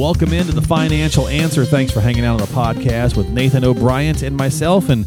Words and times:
Welcome 0.00 0.32
into 0.32 0.52
the 0.52 0.62
Financial 0.62 1.28
Answer. 1.28 1.66
Thanks 1.66 1.92
for 1.92 2.00
hanging 2.00 2.24
out 2.24 2.40
on 2.40 2.48
the 2.48 2.54
podcast 2.54 3.18
with 3.18 3.28
Nathan 3.28 3.66
O'Brien 3.66 4.16
and 4.24 4.34
myself. 4.34 4.88
And 4.88 5.04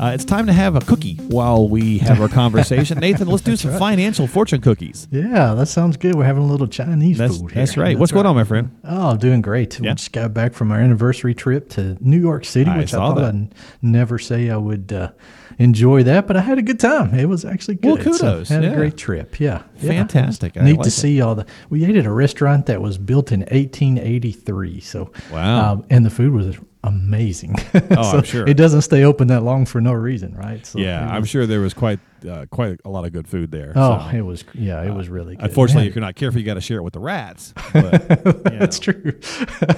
uh, 0.00 0.10
it's 0.14 0.24
time 0.24 0.46
to 0.46 0.52
have 0.52 0.74
a 0.74 0.80
cookie 0.80 1.14
while 1.28 1.68
we 1.68 1.98
have 1.98 2.20
our 2.20 2.28
conversation. 2.28 2.98
Nathan, 3.00 3.28
let's 3.28 3.44
do 3.44 3.54
some 3.54 3.70
right. 3.70 3.78
financial 3.78 4.26
fortune 4.26 4.60
cookies. 4.60 5.06
Yeah, 5.12 5.54
that 5.54 5.66
sounds 5.66 5.96
good. 5.96 6.16
We're 6.16 6.24
having 6.24 6.42
a 6.42 6.46
little 6.46 6.66
Chinese 6.66 7.18
That's, 7.18 7.38
food. 7.38 7.52
Here. 7.52 7.62
that's 7.62 7.76
right. 7.76 7.96
What's 7.96 8.10
going 8.10 8.26
on, 8.26 8.34
my 8.34 8.42
friend? 8.42 8.76
Oh, 8.82 9.16
doing 9.16 9.42
great. 9.42 9.78
We 9.78 9.86
just 9.86 10.10
got 10.10 10.34
back 10.34 10.54
from 10.54 10.72
our 10.72 10.80
anniversary 10.80 11.36
trip 11.36 11.68
to 11.70 11.96
New 12.00 12.18
York 12.18 12.44
City, 12.44 12.68
I 12.68 12.78
which 12.78 12.92
I, 12.92 12.96
thought 12.96 13.14
that. 13.18 13.26
I'd 13.26 13.54
never 13.80 14.18
say 14.18 14.50
I 14.50 14.56
would 14.56 14.92
uh, 14.92 15.12
enjoy 15.58 16.02
that, 16.04 16.26
but 16.26 16.36
I 16.36 16.40
had 16.40 16.58
a 16.58 16.62
good 16.62 16.80
time. 16.80 17.14
It 17.14 17.28
was 17.28 17.44
actually 17.44 17.78
Well, 17.82 17.96
good. 17.96 18.14
So, 18.14 18.32
kudos. 18.32 18.48
had 18.48 18.64
Yeah. 18.64 18.70
a 18.70 18.76
great 18.76 18.96
trip. 18.96 19.38
Yeah. 19.40 19.62
Yeah. 19.80 19.88
Fantastic. 19.90 20.56
I 20.56 20.64
Neat 20.64 20.72
like 20.78 20.82
to 20.82 20.88
it. 20.88 20.92
see 20.92 21.20
all 21.20 21.34
the. 21.34 21.46
We 21.70 21.84
ate 21.84 21.96
at 21.96 22.06
a 22.06 22.12
restaurant 22.12 22.66
that 22.66 22.80
was 22.82 22.98
built 22.98 23.32
in 23.32 23.40
1883. 23.50 24.80
So 24.80 25.10
Wow. 25.32 25.72
um, 25.72 25.84
and 25.90 26.04
the 26.04 26.10
food 26.10 26.32
was 26.32 26.56
amazing. 26.84 27.56
Oh, 27.96 28.02
So 28.10 28.18
I'm 28.18 28.24
sure. 28.24 28.48
It 28.48 28.56
doesn't 28.56 28.82
stay 28.82 29.04
open 29.04 29.28
that 29.28 29.42
long 29.42 29.66
for 29.66 29.80
no 29.80 29.92
reason, 29.92 30.34
right? 30.34 30.64
So 30.66 30.78
Yeah, 30.78 31.06
it 31.06 31.12
I'm 31.12 31.24
sure 31.24 31.46
there 31.46 31.60
was 31.60 31.74
quite 31.74 32.00
uh, 32.26 32.46
quite 32.50 32.80
a 32.84 32.88
lot 32.90 33.04
of 33.04 33.12
good 33.12 33.26
food 33.28 33.50
there. 33.50 33.72
Oh, 33.76 34.08
so. 34.10 34.16
it 34.16 34.22
was. 34.22 34.44
Yeah, 34.54 34.82
it 34.82 34.92
was 34.94 35.08
really 35.08 35.36
good. 35.36 35.44
Unfortunately, 35.46 35.82
Man, 35.84 35.88
if 35.90 35.94
you're 35.96 36.04
not 36.04 36.14
careful, 36.16 36.40
you 36.40 36.46
got 36.46 36.54
to 36.54 36.60
share 36.60 36.78
it 36.78 36.82
with 36.82 36.92
the 36.94 37.00
rats. 37.00 37.54
But, 37.72 38.44
That's 38.44 38.78
true. 38.78 39.18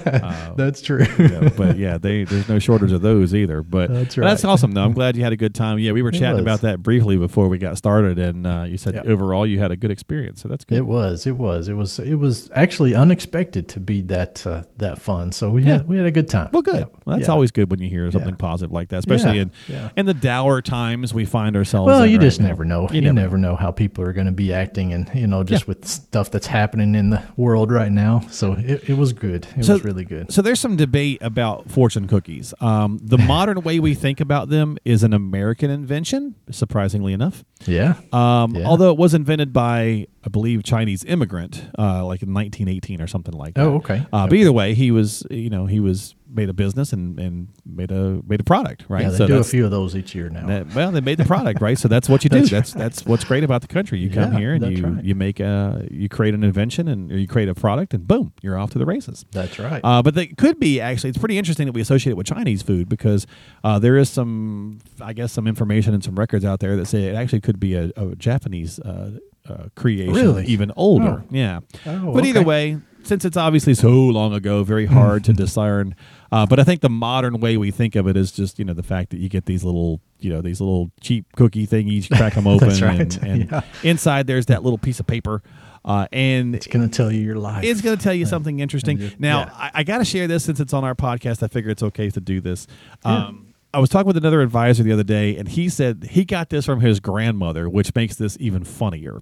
That's 0.56 0.82
true. 0.82 1.06
yeah, 1.18 1.48
but 1.56 1.76
yeah, 1.76 1.98
they, 1.98 2.24
there's 2.24 2.48
no 2.48 2.58
shortage 2.58 2.92
of 2.92 3.02
those 3.02 3.34
either. 3.34 3.62
But 3.62 3.90
That's 3.92 4.14
but 4.16 4.22
that's 4.22 4.44
awesome, 4.44 4.72
though. 4.72 4.82
I'm 4.84 4.92
glad 4.92 5.16
you 5.16 5.22
had 5.22 5.32
a 5.32 5.36
good 5.36 5.54
time. 5.54 5.78
Yeah, 5.78 5.92
we 5.92 6.02
were 6.02 6.08
It 6.10 6.14
chatting 6.14 6.34
was. 6.36 6.42
about 6.42 6.60
that 6.62 6.82
briefly 6.82 7.16
before 7.16 7.48
we 7.48 7.58
got 7.58 7.76
started, 7.78 8.18
and 8.18 8.46
uh, 8.46 8.64
you 8.68 8.76
said 8.78 8.94
Yeah. 8.94 9.02
overall 9.10 9.46
you 9.46 9.58
had 9.58 9.70
a 9.70 9.76
good 9.76 9.90
experience. 9.90 10.42
So 10.42 10.48
that's 10.48 10.64
good. 10.64 10.78
It 10.78 10.86
was. 10.86 11.26
It 11.26 11.36
was. 11.36 11.68
It 11.68 11.74
was. 11.74 11.98
It 11.98 12.16
was 12.16 12.50
actually 12.54 12.94
unexpected 12.94 13.68
to 13.70 13.80
be 13.80 14.02
that 14.02 14.46
uh, 14.46 14.64
that 14.78 14.98
fun. 15.00 15.32
So 15.32 15.50
we 15.50 15.62
Yeah. 15.62 15.74
had 15.78 15.88
we 15.88 15.96
had 15.96 16.06
a 16.06 16.10
good 16.10 16.28
time. 16.28 16.50
Well, 16.52 16.62
good. 16.62 16.74
Yeah. 16.80 16.84
Well, 17.04 17.16
that's 17.16 17.28
Yeah. 17.28 17.34
always 17.34 17.50
good 17.50 17.70
when 17.70 17.80
you 17.80 17.88
hear 17.88 18.10
something 18.10 18.36
positive 18.36 18.72
like 18.72 18.88
that, 18.90 18.98
especially 18.98 19.38
in 19.38 19.50
in 19.96 20.06
the 20.06 20.14
dour 20.14 20.60
times 20.62 21.14
we 21.14 21.24
find 21.24 21.56
ourselves. 21.56 21.86
Well, 21.86 22.02
in 22.02 22.10
you 22.10 22.18
right 22.18 22.24
just 22.24 22.33
now. 22.40 22.48
never 22.48 22.64
know. 22.64 22.88
You 22.90 22.96
You, 22.96 23.00
never 23.02 23.14
never, 23.20 23.38
know 23.38 23.56
how 23.56 23.70
people 23.70 24.04
are 24.04 24.12
going 24.12 24.26
to 24.26 24.32
be 24.32 24.52
acting, 24.52 24.92
and 24.92 25.10
you 25.14 25.26
know, 25.26 25.42
just 25.44 25.64
Yeah. 25.64 25.68
with 25.74 25.86
stuff 25.86 26.30
that's 26.30 26.46
happening 26.46 26.94
in 26.94 27.10
the 27.10 27.22
world 27.36 27.70
right 27.72 27.90
now. 27.92 28.20
So 28.30 28.52
it, 28.52 28.88
it 28.90 28.96
was 28.96 29.12
good. 29.12 29.46
It 29.56 29.64
So- 29.64 29.74
was 29.74 29.84
really 29.84 30.04
good. 30.04 30.32
So 30.32 30.42
there's 30.42 30.60
some 30.60 30.76
debate 30.76 31.18
about 31.20 31.70
fortune 31.70 32.06
cookies. 32.06 32.54
Um, 32.60 32.98
the 33.02 33.18
modern 33.34 33.60
way 33.62 33.80
we 33.80 33.94
think 33.94 34.20
about 34.20 34.48
them 34.48 34.76
is 34.84 35.02
an 35.02 35.12
American 35.12 35.70
invention, 35.70 36.34
surprisingly 36.50 37.12
enough. 37.12 37.44
Yeah. 37.66 37.94
Um, 38.12 38.54
Yeah. 38.54 38.66
Although 38.66 38.90
it 38.90 38.98
was 38.98 39.14
invented 39.14 39.52
by, 39.52 40.06
I 40.24 40.28
believe, 40.30 40.62
Chinese 40.64 41.04
immigrant, 41.04 41.64
uh, 41.78 42.04
like 42.04 42.22
in 42.22 42.32
1918 42.32 43.00
or 43.00 43.06
something 43.06 43.34
like 43.34 43.54
that. 43.54 43.62
Oh, 43.64 43.74
okay. 43.76 44.06
Uh, 44.12 44.26
But 44.26 44.34
either 44.36 44.52
way, 44.52 44.74
he 44.74 44.90
was, 44.90 45.26
you 45.30 45.50
know, 45.50 45.66
he 45.66 45.80
was 45.80 46.14
made 46.34 46.48
a 46.48 46.52
business 46.52 46.92
and, 46.92 47.18
and 47.18 47.48
made 47.64 47.90
a 47.90 48.20
made 48.26 48.40
a 48.40 48.44
product, 48.44 48.84
right? 48.88 49.02
yeah, 49.02 49.10
they 49.10 49.16
so 49.18 49.26
do 49.26 49.38
a 49.38 49.44
few 49.44 49.64
of 49.64 49.70
those 49.70 49.94
each 49.96 50.14
year 50.14 50.28
now. 50.28 50.46
that- 50.46 50.74
well, 50.74 50.90
they 50.90 51.00
made 51.00 51.18
the 51.18 51.24
product, 51.24 51.60
right? 51.60 51.78
So 51.78 51.88
that's 51.88 52.08
what 52.08 52.24
you 52.24 52.30
do. 52.30 52.40
That's 52.40 52.50
That's 52.50 52.72
that's, 52.72 53.06
what's 53.06 53.24
great 53.24 53.44
about 53.44 53.62
the 53.62 53.68
country. 53.68 53.98
You 54.00 54.10
come 54.10 54.32
Yeah, 54.32 54.38
here 54.38 54.54
and 54.54 54.76
you 54.76 54.86
right. 54.86 55.04
you 55.04 55.14
make 55.14 55.40
a 55.40 55.86
you 55.90 56.08
create 56.08 56.34
an 56.34 56.42
invention 56.44 56.88
and 56.88 57.10
or 57.12 57.18
you 57.18 57.28
create 57.28 57.48
a 57.48 57.54
product 57.54 57.94
and 57.94 58.06
boom, 58.06 58.32
you're 58.42 58.58
off 58.58 58.70
to 58.70 58.78
the 58.78 58.86
races. 58.86 59.24
That's 59.32 59.58
right. 59.58 59.80
Uh, 59.84 60.02
but 60.02 60.16
it 60.18 60.36
could 60.36 60.58
be 60.58 60.80
actually. 60.80 61.10
It's 61.10 61.18
pretty 61.18 61.38
interesting 61.38 61.66
that 61.66 61.72
we 61.72 61.80
associate 61.80 62.10
it 62.12 62.16
with 62.16 62.26
Chinese 62.26 62.62
food 62.62 62.88
because 62.88 63.26
uh, 63.62 63.78
there 63.78 63.96
is 63.96 64.08
some, 64.10 64.78
I 65.00 65.12
guess, 65.12 65.32
some 65.32 65.46
information 65.46 65.94
and 65.94 66.02
some 66.02 66.16
records 66.16 66.44
out 66.44 66.60
there 66.60 66.76
that 66.76 66.86
say 66.86 67.04
it 67.04 67.14
actually 67.14 67.40
could 67.40 67.60
be 67.60 67.74
a, 67.74 67.90
a 67.96 68.14
Japanese 68.16 68.78
uh, 68.80 69.12
uh, 69.48 69.64
creation, 69.76 70.12
Really? 70.14 70.46
even 70.46 70.72
older. 70.76 71.22
Oh. 71.22 71.28
Yeah. 71.30 71.60
Oh, 71.86 72.12
but 72.14 72.24
either 72.24 72.42
way, 72.42 72.78
since 73.04 73.24
it's 73.24 73.36
obviously 73.36 73.74
so 73.74 73.90
long 73.90 74.32
ago, 74.34 74.64
very 74.64 74.86
hard 74.86 75.24
to 75.24 75.32
discern. 75.32 75.94
Uh, 76.32 76.46
but 76.46 76.58
I 76.58 76.64
think 76.64 76.80
the 76.80 76.88
modern 76.90 77.38
way 77.40 77.56
we 77.56 77.70
think 77.70 77.94
of 77.94 78.08
it 78.08 78.16
is 78.16 78.32
just 78.32 78.58
you 78.58 78.64
know 78.64 78.72
the 78.74 78.82
fact 78.82 79.10
that 79.10 79.18
you 79.18 79.28
get 79.28 79.46
these 79.46 79.62
little 79.64 80.00
you 80.18 80.30
know 80.30 80.40
these 80.40 80.60
little 80.60 80.90
cheap 81.00 81.26
cookie 81.36 81.66
thingies, 81.66 82.10
you 82.10 82.16
crack 82.16 82.34
them 82.34 82.46
open, 82.46 82.68
right. 82.80 83.00
and, 83.00 83.18
and 83.22 83.50
Yeah. 83.50 83.60
inside 83.82 84.26
there's 84.26 84.46
that 84.46 84.62
little 84.62 84.78
piece 84.78 85.00
of 85.00 85.06
paper. 85.06 85.42
Uh, 85.86 86.06
and 86.12 86.54
it's 86.54 86.66
going 86.66 86.88
to 86.88 86.96
tell 86.96 87.12
you 87.12 87.20
your 87.20 87.36
life. 87.36 87.62
it's 87.62 87.82
going 87.82 87.94
to 87.94 88.02
tell 88.02 88.14
you 88.14 88.24
something 88.24 88.58
interesting. 88.60 89.12
Now, 89.18 89.40
yeah. 89.40 89.50
I, 89.54 89.70
I 89.74 89.82
got 89.84 89.98
to 89.98 90.04
share 90.06 90.26
this 90.26 90.42
since 90.42 90.58
it's 90.58 90.72
on 90.72 90.82
our 90.82 90.94
podcast. 90.94 91.42
I 91.42 91.48
figure 91.48 91.70
it's 91.70 91.82
okay 91.82 92.08
to 92.08 92.20
do 92.22 92.40
this. 92.40 92.66
Um, 93.04 93.43
I 93.74 93.78
was 93.80 93.90
talking 93.90 94.06
with 94.06 94.16
another 94.16 94.40
advisor 94.40 94.84
the 94.84 94.92
other 94.92 95.02
day, 95.02 95.36
and 95.36 95.48
he 95.48 95.68
said 95.68 96.06
he 96.10 96.24
got 96.24 96.48
this 96.48 96.64
from 96.64 96.80
his 96.80 97.00
grandmother, 97.00 97.68
which 97.68 97.92
makes 97.94 98.14
this 98.14 98.36
even 98.38 98.62
funnier. 98.62 99.20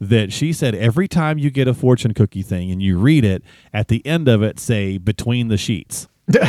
That 0.00 0.32
she 0.32 0.52
said 0.52 0.74
every 0.74 1.06
time 1.06 1.38
you 1.38 1.50
get 1.50 1.68
a 1.68 1.74
fortune 1.74 2.12
cookie 2.12 2.42
thing 2.42 2.72
and 2.72 2.82
you 2.82 2.98
read 2.98 3.24
it, 3.24 3.44
at 3.72 3.86
the 3.86 4.04
end 4.04 4.26
of 4.28 4.42
it, 4.42 4.58
say 4.58 4.98
between 4.98 5.46
the 5.48 5.56
sheets. 5.56 6.08
and 6.32 6.42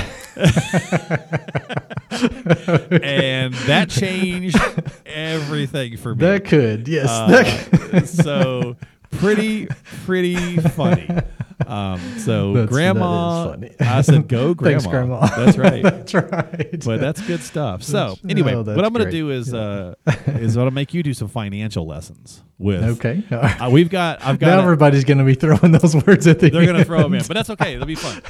that 3.54 3.88
changed 3.90 4.58
everything 5.06 5.98
for 5.98 6.16
me. 6.16 6.22
that 6.22 6.46
could 6.46 6.88
yes. 6.88 7.08
Uh, 7.10 7.28
that- 7.28 8.08
so 8.08 8.76
pretty, 9.12 9.68
pretty 10.06 10.58
funny. 10.58 11.08
Um, 11.68 12.20
so 12.20 12.66
grandma, 12.68 13.46
that 13.46 13.64
is 13.64 13.76
funny. 13.80 13.90
I 13.92 14.02
said, 14.02 14.28
"Go, 14.28 14.54
grandma." 14.56 14.80
Thanks, 14.80 14.88
Grandma. 14.88 15.26
That's 15.28 15.58
right. 15.58 15.84
That's 15.84 16.14
right. 16.14 16.84
but 16.86 17.00
that's 17.00 17.22
good 17.22 17.42
stuff. 17.42 17.84
So 17.84 18.16
anyway, 18.28 18.54
oh, 18.54 18.64
what 18.64 18.84
I'm 18.86 18.94
going 18.94 19.06
to 19.06 19.12
do 19.12 19.30
is 19.32 19.54
uh, 19.54 19.96
is 20.28 20.56
I'm 20.56 20.62
going 20.62 20.68
to 20.68 20.72
make 20.72 20.94
you 20.94 21.04
do 21.04 21.14
some 21.14 21.28
financial 21.28 21.86
lessons 21.86 22.44
with. 22.58 22.84
okay. 22.84 23.24
All 23.32 23.38
right. 23.40 23.62
Uh, 23.62 23.70
we've 23.70 23.90
got. 23.90 24.24
I've 24.24 24.40
got. 24.40 24.48
now 24.48 24.60
a- 24.60 24.64
everybody's 24.64 25.04
going 25.04 25.18
to 25.20 25.24
be 25.24 25.36
throwing 25.36 25.72
those 25.72 25.96
words 25.96 26.28
at 26.28 26.40
the 26.40 26.50
they're 26.50 26.66
going 26.66 26.78
to 26.78 26.86
throw 26.86 27.04
them 27.04 27.14
in, 27.14 27.24
but 27.28 27.34
that's 27.36 27.50
okay. 27.52 27.74
It'll 27.76 27.86
be 27.86 27.96
fun. 27.96 28.22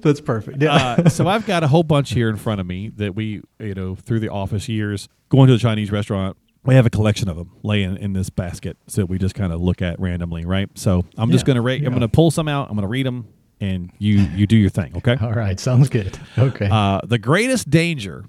That's 0.00 0.20
perfect. 0.20 0.62
Yeah. 0.62 0.74
uh, 1.04 1.08
so 1.08 1.26
I've 1.28 1.46
got 1.46 1.62
a 1.64 1.68
whole 1.68 1.82
bunch 1.82 2.12
here 2.12 2.28
in 2.28 2.36
front 2.36 2.60
of 2.60 2.66
me 2.66 2.90
that 2.96 3.14
we, 3.14 3.42
you 3.58 3.74
know, 3.74 3.94
through 3.94 4.20
the 4.20 4.28
office 4.28 4.68
years, 4.68 5.08
going 5.28 5.46
to 5.48 5.52
the 5.54 5.58
Chinese 5.58 5.90
restaurant. 5.90 6.36
We 6.66 6.74
have 6.74 6.86
a 6.86 6.90
collection 6.90 7.28
of 7.28 7.36
them 7.36 7.52
laying 7.62 7.96
in 7.96 8.12
this 8.12 8.28
basket, 8.30 8.76
so 8.86 9.04
we 9.04 9.18
just 9.18 9.34
kind 9.34 9.52
of 9.52 9.60
look 9.60 9.82
at 9.82 10.00
randomly, 10.00 10.44
right? 10.44 10.68
So 10.74 11.04
I'm 11.16 11.30
just 11.30 11.46
going 11.46 11.54
to 11.56 11.62
rate. 11.62 11.84
I'm 11.84 11.90
going 11.90 12.00
to 12.00 12.08
pull 12.08 12.30
some 12.30 12.48
out. 12.48 12.68
I'm 12.68 12.74
going 12.74 12.82
to 12.82 12.88
read 12.88 13.06
them, 13.06 13.28
and 13.60 13.90
you 13.98 14.18
you 14.34 14.46
do 14.46 14.56
your 14.56 14.70
thing, 14.70 14.96
okay? 14.96 15.16
All 15.22 15.32
right. 15.32 15.58
Sounds 15.60 15.88
good. 15.88 16.18
Okay. 16.36 16.68
Uh, 16.70 17.00
the 17.04 17.18
greatest 17.18 17.70
danger 17.70 18.24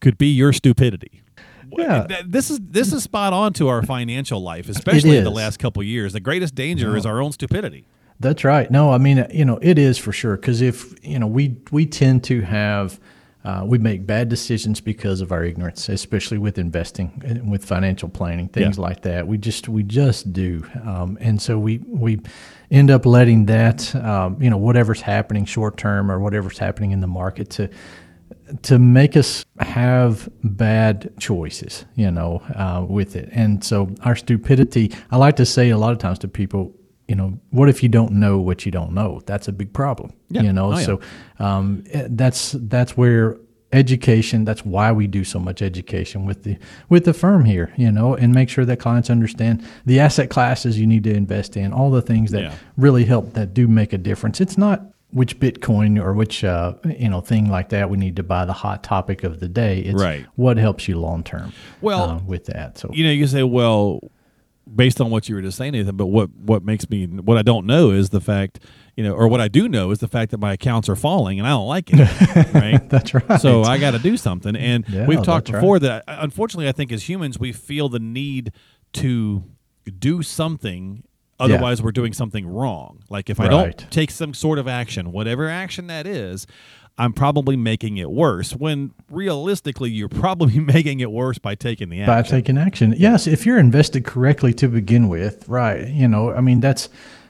could 0.00 0.16
be 0.16 0.28
your 0.28 0.52
stupidity. 0.52 1.22
Yeah. 1.70 2.06
This 2.24 2.50
is 2.50 2.60
this 2.62 2.92
is 2.92 3.02
spot 3.02 3.32
on 3.32 3.52
to 3.54 3.68
our 3.68 3.82
financial 3.82 4.40
life, 4.40 4.68
especially 4.70 5.16
in 5.16 5.24
the 5.24 5.30
last 5.30 5.58
couple 5.58 5.80
of 5.80 5.86
years. 5.86 6.12
The 6.12 6.20
greatest 6.20 6.54
danger 6.54 6.96
is 6.96 7.04
our 7.04 7.20
own 7.20 7.32
stupidity. 7.32 7.86
That's 8.18 8.44
right. 8.44 8.70
No, 8.70 8.92
I 8.92 8.98
mean, 8.98 9.26
you 9.30 9.44
know, 9.44 9.58
it 9.60 9.78
is 9.78 9.98
for 9.98 10.12
sure. 10.12 10.36
Because 10.36 10.62
if 10.62 10.94
you 11.04 11.18
know, 11.18 11.26
we 11.26 11.56
we 11.70 11.86
tend 11.86 12.24
to 12.24 12.42
have. 12.42 13.00
Uh, 13.46 13.62
we 13.64 13.78
make 13.78 14.04
bad 14.04 14.28
decisions 14.28 14.80
because 14.80 15.20
of 15.20 15.30
our 15.30 15.44
ignorance, 15.44 15.88
especially 15.88 16.36
with 16.38 16.58
investing 16.58 17.22
and 17.24 17.48
with 17.48 17.64
financial 17.64 18.08
planning, 18.08 18.48
things 18.48 18.76
Yeah. 18.76 18.82
like 18.88 19.02
that. 19.02 19.28
We 19.28 19.38
just 19.38 19.68
we 19.68 19.84
just 19.84 20.32
do, 20.32 20.64
um, 20.84 21.16
and 21.20 21.40
so 21.40 21.56
we 21.56 21.78
we 21.86 22.20
end 22.72 22.90
up 22.90 23.06
letting 23.06 23.46
that 23.46 23.94
um, 23.94 24.42
you 24.42 24.50
know 24.50 24.56
whatever's 24.56 25.00
happening 25.00 25.44
short 25.44 25.76
term 25.76 26.10
or 26.10 26.18
whatever's 26.18 26.58
happening 26.58 26.90
in 26.90 27.00
the 27.00 27.06
market 27.06 27.48
to 27.50 27.68
to 28.62 28.78
make 28.78 29.16
us 29.16 29.44
have 29.60 30.28
bad 30.42 31.12
choices, 31.18 31.84
you 31.94 32.10
know, 32.10 32.42
uh, 32.56 32.84
with 32.88 33.14
it. 33.16 33.28
And 33.32 33.62
so 33.62 33.94
our 34.02 34.16
stupidity, 34.16 34.92
I 35.10 35.16
like 35.16 35.36
to 35.36 35.46
say 35.46 35.70
a 35.70 35.78
lot 35.78 35.92
of 35.92 35.98
times 35.98 36.18
to 36.20 36.28
people, 36.28 36.74
you 37.08 37.14
know, 37.14 37.38
what 37.50 37.68
if 37.68 37.82
you 37.82 37.88
don't 37.88 38.12
know 38.12 38.38
what 38.38 38.66
you 38.66 38.72
don't 38.72 38.92
know? 38.92 39.20
That's 39.26 39.48
a 39.48 39.52
big 39.52 39.72
problem, 39.72 40.12
Yeah. 40.28 40.42
you 40.42 40.52
know. 40.52 40.72
Oh, 40.72 40.78
yeah. 40.78 40.84
So 40.84 41.00
um, 41.38 41.84
eh, 41.92 42.06
that's 42.10 42.52
that's 42.58 42.96
where 42.96 43.36
education. 43.72 44.44
That's 44.44 44.64
why 44.64 44.92
we 44.92 45.06
do 45.06 45.22
so 45.24 45.38
much 45.38 45.62
education 45.62 46.24
with 46.24 46.42
the 46.44 46.56
with 46.88 47.04
the 47.04 47.12
firm 47.14 47.44
here, 47.44 47.72
you 47.76 47.90
know, 47.92 48.14
and 48.14 48.34
make 48.34 48.48
sure 48.48 48.64
that 48.64 48.78
clients 48.78 49.10
understand 49.10 49.62
the 49.84 50.00
asset 50.00 50.30
classes 50.30 50.78
you 50.78 50.86
need 50.86 51.04
to 51.04 51.12
invest 51.14 51.56
in, 51.56 51.72
all 51.72 51.90
the 51.90 52.02
things 52.02 52.30
that 52.32 52.42
Yeah. 52.42 52.54
really 52.76 53.04
help 53.04 53.34
that 53.34 53.54
do 53.54 53.68
make 53.68 53.92
a 53.92 53.98
difference. 53.98 54.40
It's 54.40 54.58
not 54.58 54.82
which 55.12 55.38
Bitcoin 55.38 56.02
or 56.02 56.12
which 56.14 56.42
uh, 56.44 56.74
you 56.98 57.08
know 57.08 57.20
thing 57.20 57.48
like 57.50 57.68
that 57.70 57.90
we 57.90 57.96
need 57.96 58.16
to 58.16 58.22
buy 58.22 58.44
the 58.44 58.52
hot 58.52 58.82
topic 58.82 59.22
of 59.24 59.40
the 59.40 59.48
day. 59.48 59.80
It's 59.80 60.00
Right. 60.02 60.26
what 60.36 60.56
helps 60.56 60.88
you 60.88 60.98
long 60.98 61.22
term. 61.22 61.52
Well, 61.80 62.02
uh, 62.10 62.18
with 62.26 62.46
that, 62.46 62.78
so 62.78 62.90
you 62.92 63.04
know, 63.04 63.12
you 63.12 63.26
say, 63.26 63.42
well, 63.42 64.00
based 64.72 65.00
on 65.00 65.10
what 65.10 65.28
you 65.28 65.34
were 65.34 65.42
just 65.42 65.56
saying, 65.58 65.72
Nathan, 65.72 65.96
but 65.96 66.06
what 66.06 66.30
what 66.34 66.64
makes 66.64 66.88
me 66.90 67.06
what 67.06 67.38
I 67.38 67.42
don't 67.42 67.66
know 67.66 67.90
is 67.90 68.10
the 68.10 68.20
fact 68.20 68.60
you 68.96 69.04
know, 69.04 69.12
or 69.12 69.28
what 69.28 69.42
I 69.42 69.48
do 69.48 69.68
know 69.68 69.90
is 69.90 69.98
the 69.98 70.08
fact 70.08 70.30
that 70.30 70.38
my 70.38 70.54
accounts 70.54 70.88
are 70.88 70.96
falling, 70.96 71.38
and 71.38 71.46
I 71.46 71.50
don't 71.50 71.68
like 71.68 71.90
it. 71.92 72.52
right. 72.54 72.88
That's 72.88 73.12
right. 73.12 73.38
So 73.40 73.62
I 73.62 73.76
got 73.78 73.90
to 73.90 73.98
do 73.98 74.16
something, 74.16 74.56
and 74.56 74.88
Yeah, 74.88 75.06
we've 75.06 75.22
talked 75.22 75.46
that's 75.48 75.54
right. 75.54 75.60
before 75.60 75.78
that. 75.80 76.04
uh, 76.08 76.16
Unfortunately, 76.20 76.66
I 76.66 76.72
think 76.72 76.90
as 76.92 77.06
humans, 77.06 77.38
we 77.38 77.52
feel 77.52 77.90
the 77.90 77.98
need 77.98 78.52
to 78.94 79.44
do 79.98 80.22
something. 80.22 81.04
Otherwise, 81.38 81.82
we're 81.82 81.92
doing 81.92 82.14
something 82.14 82.46
wrong. 82.46 83.02
Like 83.10 83.28
if 83.28 83.38
I 83.38 83.48
don't 83.48 83.90
take 83.90 84.10
some 84.10 84.32
sort 84.32 84.58
of 84.58 84.66
action, 84.66 85.12
whatever 85.12 85.50
action 85.50 85.88
that 85.88 86.06
is, 86.06 86.46
I'm 86.98 87.12
probably 87.12 87.56
making 87.56 87.98
it 87.98 88.10
worse. 88.10 88.52
When 88.54 88.92
realistically, 89.10 89.90
you're 89.90 90.08
probably 90.08 90.58
making 90.74 91.00
it 91.00 91.10
worse 91.10 91.38
by 91.38 91.54
taking 91.54 91.90
the 91.90 92.00
action. 92.00 92.14
by 92.14 92.22
taking 92.22 92.58
action. 92.58 92.94
Yes, 92.96 93.26
if 93.26 93.44
you're 93.44 93.58
invested 93.58 94.04
correctly 94.04 94.54
to 94.54 94.68
begin 94.68 95.08
with, 95.08 95.48
right? 95.48 95.86
You 95.88 96.08
know, 96.08 96.32
I 96.32 96.40
mean 96.40 96.60
that's 96.60 96.88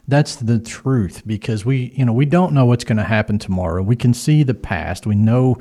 that's 0.09 0.37
the 0.37 0.61
truth 0.61 1.23
because 1.27 1.65
we, 1.65 1.93
you 1.97 2.05
know, 2.05 2.13
we 2.13 2.27
don't 2.27 2.53
know 2.53 2.65
what's 2.65 2.85
going 2.85 2.99
to 2.99 3.05
happen 3.05 3.39
tomorrow. 3.41 3.83
We 3.83 3.97
can 3.97 4.15
see 4.15 4.45
the 4.45 4.55
past. 4.55 5.05
We 5.05 5.17
know 5.17 5.57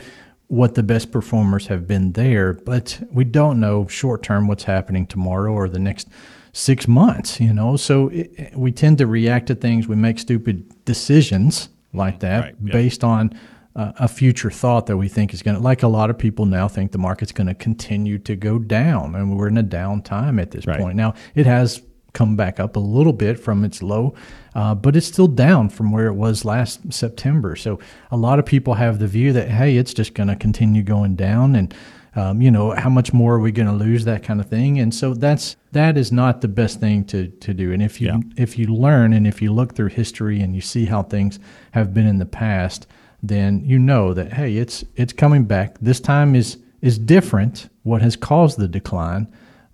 what 0.47 0.75
the 0.75 0.83
best 0.83 1.11
performers 1.11 1.65
have 1.67 1.87
been 1.87 2.11
there, 2.11 2.53
but 2.53 2.99
we 3.11 3.23
don't 3.23 3.59
know 3.59 3.87
short 3.87 4.21
term 4.21 4.47
what's 4.47 4.65
happening 4.65 5.07
tomorrow 5.07 5.51
or 5.51 5.67
the 5.67 5.79
next 5.79 6.07
six 6.53 6.87
months. 6.87 7.39
You 7.39 7.53
know, 7.53 7.75
so 7.75 8.09
it, 8.09 8.51
we 8.55 8.71
tend 8.71 8.99
to 8.99 9.07
react 9.07 9.47
to 9.47 9.55
things. 9.55 9.87
We 9.87 9.95
make 9.95 10.19
stupid 10.19 10.85
decisions 10.85 11.69
like 11.91 12.19
that 12.19 12.43
Right, 12.43 12.55
yeah. 12.63 12.73
based 12.73 13.03
on 13.03 13.31
uh, 13.75 13.91
a 13.99 14.07
future 14.07 14.49
thought 14.49 14.85
that 14.85 14.97
we 14.97 15.07
think 15.09 15.33
is 15.33 15.41
going 15.41 15.55
to, 15.57 15.61
like 15.61 15.83
a 15.83 15.87
lot 15.87 16.09
of 16.09 16.17
people 16.17 16.45
now 16.45 16.67
think 16.67 16.91
the 16.91 16.97
market's 16.97 17.31
going 17.33 17.47
to 17.47 17.53
continue 17.53 18.17
to 18.19 18.35
go 18.35 18.57
down, 18.57 19.15
and 19.15 19.37
we're 19.37 19.47
in 19.49 19.57
a 19.57 19.63
down 19.63 20.01
time 20.01 20.39
at 20.39 20.51
this 20.51 20.65
Right. 20.65 20.79
point. 20.79 20.95
Now 20.95 21.13
it 21.35 21.45
has 21.45 21.81
come 22.13 22.37
back 22.37 22.59
up 22.61 22.77
a 22.77 22.79
little 22.79 23.11
bit 23.11 23.37
from 23.37 23.65
its 23.65 23.83
low, 23.83 24.13
uh, 24.55 24.73
but 24.73 24.95
it's 24.95 25.05
still 25.07 25.27
down 25.27 25.67
from 25.67 25.91
where 25.91 26.07
it 26.07 26.13
was 26.13 26.45
last 26.45 26.93
September. 26.93 27.57
So 27.57 27.77
a 28.11 28.15
lot 28.15 28.39
of 28.39 28.45
people 28.45 28.75
have 28.75 28.99
the 28.99 29.07
view 29.07 29.33
that 29.33 29.49
hey, 29.49 29.75
it's 29.75 29.93
just 29.93 30.13
going 30.13 30.29
to 30.29 30.35
continue 30.37 30.81
going 30.81 31.15
down, 31.17 31.55
and 31.55 31.73
um, 32.15 32.41
you 32.41 32.49
know 32.49 32.71
how 32.71 32.89
much 32.89 33.11
more 33.11 33.35
are 33.35 33.39
we 33.41 33.51
going 33.51 33.67
to 33.67 33.73
lose 33.73 34.05
that 34.05 34.23
kind 34.23 34.39
of 34.39 34.47
thing 34.47 34.79
and 34.79 34.95
so 34.95 35.13
that's 35.13 35.57
that 35.73 35.97
is 35.97 36.13
not 36.13 36.39
the 36.39 36.47
best 36.47 36.79
thing 36.79 37.03
to 37.03 37.27
to 37.27 37.53
do 37.53 37.73
and 37.73 37.83
if 37.83 37.99
you 37.99 38.07
Yeah. 38.07 38.19
if 38.37 38.57
you 38.57 38.67
learn 38.67 39.11
and 39.11 39.27
if 39.27 39.41
you 39.41 39.51
look 39.51 39.75
through 39.75 39.89
history 39.89 40.39
and 40.39 40.55
you 40.55 40.61
see 40.61 40.85
how 40.85 41.03
things 41.03 41.39
have 41.71 41.93
been 41.93 42.07
in 42.07 42.17
the 42.19 42.25
past 42.25 42.87
then 43.27 43.63
you 43.63 43.79
know 43.79 44.13
that 44.13 44.33
hey 44.33 44.57
it's 44.57 44.83
it's 44.95 45.13
coming 45.13 45.45
back 45.45 45.77
this 45.79 45.99
time 45.99 46.35
is 46.35 46.57
is 46.81 46.97
different 46.97 47.69
what 47.83 48.01
has 48.01 48.15
caused 48.15 48.57
the 48.57 48.67
decline 48.67 49.27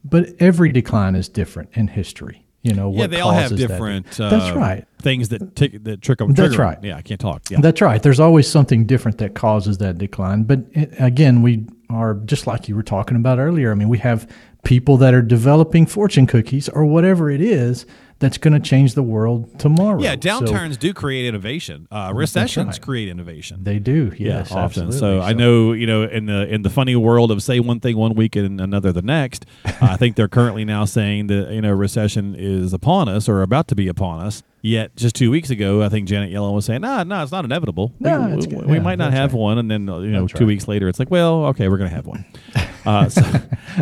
but 0.03 0.29
every 0.39 0.71
decline 0.71 1.15
is 1.15 1.29
different 1.29 1.69
in 1.73 1.87
history 1.87 2.45
you 2.63 2.75
know 2.75 2.89
what? 2.89 2.99
yeah, 2.99 3.07
they 3.07 3.19
all 3.19 3.31
have 3.31 3.49
causes 3.49 3.59
that. 3.59 3.67
different. 3.67 4.19
Uh, 4.19 4.29
that's 4.29 4.55
right 4.55 4.85
Things 4.99 5.29
that 5.29 5.55
tick 5.55 5.83
that 5.83 6.01
trick 6.01 6.19
them. 6.19 6.33
That's 6.33 6.57
right. 6.57 6.77
Yeah, 6.83 6.95
I 6.95 7.01
can't 7.01 7.19
talk. 7.19 7.49
Yeah. 7.49 7.59
that's 7.59 7.81
right. 7.81 8.01
There's 8.01 8.19
always 8.19 8.47
something 8.47 8.85
different 8.85 9.17
that 9.17 9.33
causes 9.33 9.79
that 9.79 9.97
decline. 9.97 10.43
But 10.43 10.59
it, 10.73 10.93
again, 10.99 11.41
we 11.41 11.65
are 11.89 12.13
just 12.13 12.45
like 12.45 12.69
you 12.69 12.75
were 12.75 12.83
talking 12.83 13.17
about 13.17 13.39
earlier. 13.39 13.71
I 13.71 13.73
mean, 13.73 13.89
we 13.89 13.97
have 13.97 14.31
people 14.63 14.97
that 14.97 15.13
are 15.13 15.21
developing 15.21 15.85
fortune 15.85 16.27
cookies 16.27 16.69
or 16.69 16.85
whatever 16.85 17.29
it 17.29 17.41
is 17.41 17.85
that's 18.19 18.37
going 18.37 18.53
to 18.53 18.59
change 18.59 18.93
the 18.93 19.01
world 19.01 19.57
tomorrow. 19.59 19.99
yeah, 19.99 20.11
So 20.11 20.19
downturns 20.19 20.77
do 20.77 20.93
create 20.93 21.25
innovation. 21.25 21.87
Uh, 21.89 22.11
recessions 22.13 22.67
right. 22.67 22.81
create 22.81 23.09
innovation. 23.09 23.63
they 23.63 23.79
do. 23.79 24.11
Yes, 24.15 24.51
often. 24.51 24.63
absolutely. 24.63 24.97
So 24.99 25.21
I 25.21 25.33
know 25.33 25.73
you 25.73 25.87
know 25.87 26.03
in 26.03 26.27
the 26.27 26.47
in 26.47 26.61
the 26.61 26.69
funny 26.69 26.95
world 26.95 27.31
of 27.31 27.41
say 27.41 27.59
one 27.59 27.79
thing 27.79 27.97
one 27.97 28.13
week 28.13 28.35
and 28.35 28.61
another 28.61 28.91
the 28.91 29.01
next. 29.01 29.47
I 29.65 29.97
think 29.97 30.15
they're 30.17 30.27
currently 30.27 30.63
now 30.65 30.85
saying 30.85 31.27
that 31.27 31.49
you 31.51 31.61
know 31.61 31.71
recession 31.71 32.35
is 32.37 32.73
upon 32.73 33.09
us 33.09 33.27
or 33.27 33.41
about 33.41 33.67
to 33.69 33.75
be 33.75 33.87
upon 33.87 34.23
us. 34.23 34.43
Yet 34.61 34.95
just 34.95 35.15
two 35.15 35.31
weeks 35.31 35.49
ago, 35.49 35.81
I 35.81 35.89
think 35.89 36.07
Janet 36.07 36.31
Yellen 36.31 36.53
was 36.53 36.65
saying, 36.65 36.81
"Nah, 36.81 37.03
no, 37.03 37.23
it's 37.23 37.31
not 37.31 37.43
inevitable. 37.45 37.91
No, 37.99 38.37
we, 38.39 38.45
we, 38.45 38.55
we 38.65 38.73
Yeah, 38.75 38.81
might 38.83 38.99
not 38.99 39.11
have 39.13 39.33
right. 39.33 39.39
one." 39.39 39.57
And 39.57 39.71
then 39.71 39.87
you 39.87 40.11
know 40.11 40.21
That's 40.27 40.33
two 40.33 40.43
right. 40.43 40.47
weeks 40.49 40.67
later, 40.67 40.87
it's 40.87 40.99
like, 40.99 41.09
"Well, 41.09 41.45
okay, 41.45 41.67
we're 41.69 41.77
going 41.79 41.89
to 41.89 41.95
have 41.95 42.05
one." 42.05 42.23
Uh, 42.85 43.09
so 43.09 43.21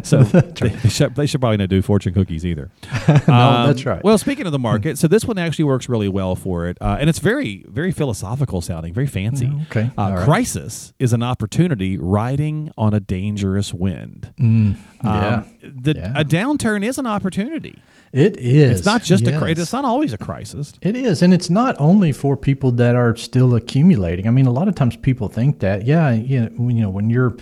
so 0.04 0.24
they, 0.24 0.70
they 0.70 0.90
should, 0.90 1.16
they 1.16 1.26
should 1.26 1.40
probably 1.42 1.58
not 1.58 1.70
do 1.70 1.82
fortune 1.82 2.14
cookies 2.14 2.46
either. 2.46 2.70
no, 3.08 3.34
Um, 3.34 3.68
that's 3.68 3.86
right. 3.86 4.04
Well, 4.04 4.18
speaking 4.18 4.46
of 4.46 4.52
the 4.52 4.60
market, 4.60 4.98
so 4.98 5.08
this 5.08 5.26
one 5.26 5.38
actually 5.38 5.66
works 5.66 5.88
really 5.90 6.10
well 6.10 6.36
for 6.36 6.68
it, 6.68 6.78
uh, 6.82 6.98
and 7.00 7.10
it's 7.10 7.20
very, 7.20 7.66
very 7.68 7.92
philosophical 7.92 8.62
sounding, 8.62 8.94
very 8.94 9.08
fancy. 9.08 9.50
Oh, 9.54 9.62
okay. 9.70 9.90
Uh, 9.98 10.14
right. 10.16 10.26
Crisis 10.26 10.94
is 11.00 11.14
an 11.14 11.24
opportunity 11.24 11.98
riding 11.98 12.72
on 12.78 12.94
a 12.94 13.00
dangerous 13.00 13.74
wind. 13.74 14.34
Mm, 14.40 14.46
Um, 14.46 14.76
yeah, 15.04 15.44
the, 15.62 15.94
Yeah. 15.96 16.14
A 16.16 16.26
downturn 16.26 16.84
is 16.86 16.98
an 16.98 17.06
opportunity. 17.08 17.80
it 18.12 18.38
is. 18.38 18.80
It's 18.80 18.86
not 18.86 19.04
just 19.04 19.26
a 19.28 19.38
crisis. 19.38 19.64
It's 19.64 19.74
not 19.74 19.86
always 19.86 20.14
a 20.14 20.18
crisis. 20.18 20.74
It 20.82 20.96
is, 20.96 21.22
and 21.22 21.34
it's 21.34 21.50
not 21.50 21.76
only 21.80 22.12
for 22.12 22.36
people 22.36 22.72
that 22.74 22.96
are 22.96 23.16
still 23.16 23.56
accumulating. 23.56 24.28
I 24.28 24.32
mean, 24.32 24.46
a 24.46 24.52
lot 24.52 24.68
of 24.68 24.76
times 24.76 24.96
people 24.98 25.28
think 25.30 25.60
that, 25.60 25.86
yeah, 25.86 26.12
you 26.12 26.42
know, 26.42 26.50
when, 26.58 26.76
you 26.76 26.82
know, 26.84 26.90
when 26.90 27.10
you're 27.10 27.36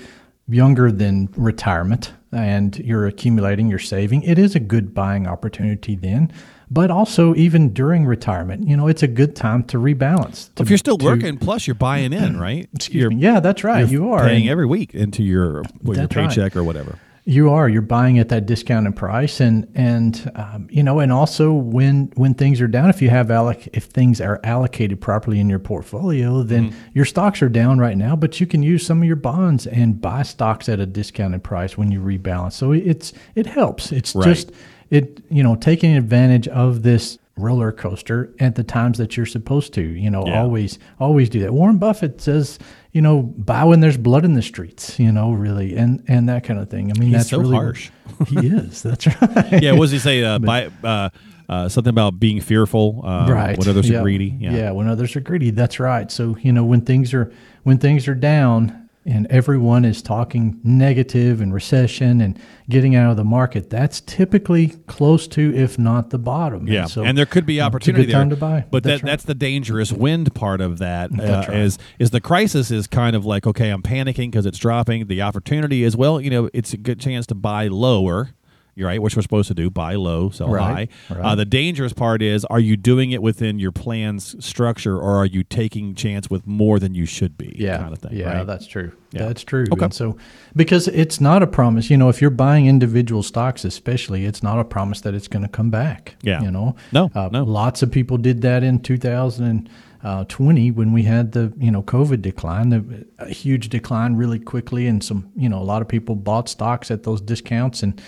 younger 0.50 0.92
than 0.92 1.30
retirement 1.36 2.14
and 2.32 2.78
you're 2.80 3.06
accumulating, 3.08 3.70
you're 3.70 3.80
saving, 3.80 4.24
it 4.24 4.38
is 4.38 4.56
a 4.56 4.60
good 4.60 4.94
buying 4.94 5.28
opportunity 5.28 5.96
then. 5.96 6.32
But 6.70 6.92
also, 6.92 7.34
even 7.36 7.72
during 7.74 8.06
retirement, 8.06 8.68
you 8.68 8.76
know, 8.76 8.88
it's 8.88 9.02
a 9.02 9.08
good 9.08 9.36
time 9.38 9.64
to 9.66 9.78
rebalance. 9.78 10.54
to- 10.56 10.64
if 10.64 10.70
you're 10.70 10.78
still 10.78 10.98
to- 10.98 11.06
working, 11.06 11.38
plus 11.38 11.66
you're 11.66 11.76
buying 11.76 12.12
in, 12.12 12.38
right? 12.38 12.68
excuse 12.76 13.02
you're 13.02 13.10
me. 13.10 13.18
Yeah, 13.22 13.40
that's 13.40 13.64
right. 13.64 13.88
You 13.88 14.12
are 14.12 14.26
paying 14.26 14.50
every 14.50 14.66
week 14.66 14.94
into 14.94 15.24
your 15.24 15.62
well, 15.82 15.96
your 15.96 16.08
That's 16.08 16.16
right. 16.18 16.28
paycheck 16.30 16.58
or 16.58 16.64
whatever. 16.66 17.00
You 17.30 17.50
are. 17.50 17.68
You're 17.68 17.82
buying 17.82 18.20
at 18.20 18.30
that 18.30 18.46
discounted 18.46 18.96
price, 18.96 19.42
and 19.42 19.68
and 19.76 20.32
um, 20.36 20.68
you 20.72 20.82
know, 20.82 21.00
and 21.00 21.12
also 21.12 21.52
when 21.52 22.10
when 22.16 22.34
things 22.34 22.62
are 22.62 22.70
down, 22.70 22.90
if 22.90 23.02
you 23.02 23.10
have 23.10 23.28
alloc- 23.28 23.68
if 23.74 23.84
things 23.84 24.22
are 24.22 24.40
allocated 24.46 25.02
properly 25.02 25.42
in 25.42 25.50
your 25.50 25.60
portfolio, 25.60 26.42
then 26.42 26.70
Mm-hmm. 26.70 26.78
your 26.94 27.04
stocks 27.04 27.42
are 27.42 27.50
down 27.50 27.80
right 27.80 27.98
now, 27.98 28.16
but 28.16 28.40
you 28.40 28.48
can 28.48 28.64
use 28.64 28.86
some 28.86 29.00
of 29.02 29.04
your 29.06 29.18
bonds 29.18 29.68
and 29.68 30.00
buy 30.00 30.24
stocks 30.24 30.70
at 30.70 30.80
a 30.80 30.86
discounted 30.86 31.44
price 31.44 31.78
when 31.78 31.92
you 31.92 32.00
rebalance. 32.00 32.54
So 32.54 32.72
it's 32.72 33.12
it 33.36 33.46
helps. 33.46 33.92
It's 33.92 34.16
Right. 34.16 34.24
just 34.26 34.54
it 34.90 35.22
you 35.30 35.44
know 35.44 35.56
taking 35.58 35.98
advantage 35.98 36.48
of 36.48 36.84
this 36.84 37.18
roller 37.36 37.72
coaster 37.74 38.34
at 38.40 38.56
the 38.56 38.64
times 38.64 38.98
that 39.00 39.18
you're 39.18 39.26
supposed 39.26 39.74
to. 39.74 39.82
You 39.82 40.10
know, 40.10 40.26
Yeah. 40.26 40.40
always 40.42 40.80
always 40.98 41.28
do 41.30 41.42
that. 41.42 41.52
Warren 41.54 41.78
Buffett 41.78 42.22
says. 42.22 42.58
You 42.98 43.04
know, 43.04 43.22
buy 43.22 43.64
when 43.64 43.80
there's 43.80 43.96
blood 43.96 44.26
in 44.26 44.34
the 44.34 44.42
streets. 44.42 44.98
You 44.98 45.12
know, 45.12 45.32
really, 45.32 45.76
and 45.78 46.04
and 46.08 46.28
that 46.30 46.44
kind 46.44 46.60
of 46.60 46.68
thing. 46.68 46.90
I 46.90 46.98
mean, 47.00 47.10
He's 47.10 47.18
that's 47.20 47.30
so 47.30 47.38
really 47.38 47.54
harsh. 47.56 47.92
he 48.28 48.48
is. 48.48 48.82
That's 48.82 49.06
right. 49.22 49.62
Yeah, 49.62 49.74
what 49.74 49.82
does 49.82 49.92
he 49.92 50.00
say? 50.00 50.24
Uh, 50.24 50.40
by, 50.40 50.72
uh, 50.84 51.10
uh, 51.48 51.70
something 51.70 51.92
about 51.92 52.20
being 52.20 52.42
fearful 52.42 53.02
uh, 53.06 53.28
right. 53.32 53.56
when 53.56 53.68
others 53.70 53.88
Yeah. 53.88 54.00
are 54.00 54.02
greedy. 54.02 54.36
Yeah. 54.40 54.52
Yeah. 54.52 54.72
when 54.72 54.88
others 54.88 55.16
are 55.16 55.20
greedy. 55.20 55.52
That's 55.52 55.80
right. 55.80 56.12
So 56.12 56.38
you 56.42 56.52
know 56.52 56.66
when 56.66 56.82
things 56.82 57.14
are 57.14 57.32
when 57.62 57.78
things 57.78 58.08
are 58.08 58.16
down 58.16 58.87
and 59.08 59.26
everyone 59.28 59.86
is 59.86 60.02
talking 60.02 60.60
negative 60.64 61.40
and 61.40 61.54
recession 61.54 62.20
and 62.20 62.38
getting 62.70 62.96
out 62.96 63.10
of 63.10 63.18
the 63.18 63.24
market, 63.24 63.70
that's 63.70 64.02
typically 64.02 64.70
close 64.86 65.28
to, 65.30 65.56
if 65.56 65.80
not 65.80 66.10
the 66.10 66.18
bottom. 66.18 66.68
Yeah, 66.68 66.86
so 66.86 67.04
and 67.04 67.18
there 67.18 67.26
could 67.26 67.46
be 67.46 67.58
it's 67.58 67.64
a 67.64 67.66
opportunity 67.66 68.06
good 68.08 68.12
time 68.12 68.30
there, 68.30 68.36
to 68.36 68.40
buy. 68.40 68.66
But 68.70 68.84
That's 68.84 69.02
that, 69.02 69.06
right. 69.06 69.12
that's 69.12 69.24
the 69.24 69.36
dangerous 69.36 69.94
wind 69.94 70.36
part 70.36 70.60
of 70.60 70.80
that. 70.80 71.12
Uh, 71.18 71.46
right. 71.48 71.58
Is 71.58 71.80
is 72.00 72.10
the 72.10 72.22
crisis 72.22 72.70
is 72.70 72.86
kind 72.86 73.16
of 73.16 73.26
like 73.26 73.48
okay, 73.48 73.70
I'm 73.70 73.82
panicking 73.82 74.30
because 74.30 74.46
it's 74.46 74.60
dropping. 74.60 75.08
The 75.08 75.22
opportunity 75.22 75.84
is 75.84 75.96
well, 75.96 76.20
you 76.20 76.30
know, 76.30 76.50
it's 76.54 76.74
a 76.74 76.78
good 76.78 77.00
chance 77.00 77.26
to 77.28 77.36
buy 77.36 77.68
lower. 77.68 78.32
You're 78.78 78.88
right, 78.88 79.02
which 79.02 79.16
we're 79.16 79.24
supposed 79.24 79.48
to 79.48 79.56
do: 79.56 79.72
buy 79.72 79.96
low, 79.96 80.30
sell 80.30 80.50
Right, 80.50 80.90
high. 81.10 81.16
right. 81.16 81.26
Uh, 81.26 81.34
the 81.36 81.46
dangerous 81.46 81.94
part 81.94 82.22
is: 82.22 82.46
are 82.46 82.60
you 82.60 82.78
doing 82.78 83.10
it 83.10 83.24
within 83.24 83.58
your 83.58 83.72
plan's 83.72 84.36
structure, 84.46 84.98
or 84.98 85.16
are 85.16 85.26
you 85.26 85.44
taking 85.44 85.96
chance 85.96 86.30
with 86.30 86.46
more 86.46 86.78
than 86.80 86.94
you 86.94 87.06
should 87.08 87.40
be? 87.40 87.56
yeah, 87.58 87.78
kind 87.80 87.92
of 87.94 88.00
thing. 88.00 88.16
yeah, 88.16 88.38
right? 88.38 88.46
that's 88.46 88.68
true. 88.68 88.92
Yeah. 89.12 89.26
That's 89.26 89.44
true. 89.44 89.66
Okay. 89.72 89.86
And 89.86 89.94
so, 89.94 90.16
because 90.56 90.88
it's 90.90 91.20
not 91.20 91.42
a 91.42 91.48
promise, 91.48 91.90
you 91.90 91.98
know, 91.98 92.10
if 92.10 92.22
you're 92.22 92.30
buying 92.30 92.68
individual 92.68 93.24
stocks, 93.24 93.66
especially, 93.66 94.26
it's 94.26 94.44
not 94.44 94.60
a 94.60 94.64
promise 94.66 95.02
that 95.02 95.16
it's 95.16 95.28
going 95.30 95.44
to 95.44 95.50
come 95.50 95.72
back. 95.72 96.16
Yeah. 96.22 96.42
you 96.44 96.52
know, 96.52 96.76
No, 96.92 97.10
uh, 97.16 97.30
no. 97.32 97.44
Lots 97.46 97.82
of 97.82 97.90
people 97.90 98.18
did 98.18 98.42
that 98.42 98.64
in 98.64 98.80
2020 98.80 100.72
when 100.72 100.94
we 100.94 101.04
had 101.04 101.32
the 101.32 101.54
you 101.58 101.72
know 101.72 101.82
COVID 101.84 102.22
decline, 102.22 102.70
the, 102.70 103.06
a 103.20 103.30
huge 103.30 103.70
decline 103.70 104.16
really 104.16 104.40
quickly, 104.40 104.88
and 104.88 105.04
some 105.04 105.32
you 105.36 105.50
know 105.50 105.60
a 105.60 105.64
lot 105.64 105.82
of 105.82 105.88
people 105.88 106.16
bought 106.16 106.50
stocks 106.50 106.92
at 106.92 107.04
those 107.04 107.22
discounts 107.22 107.82
and. 107.84 108.00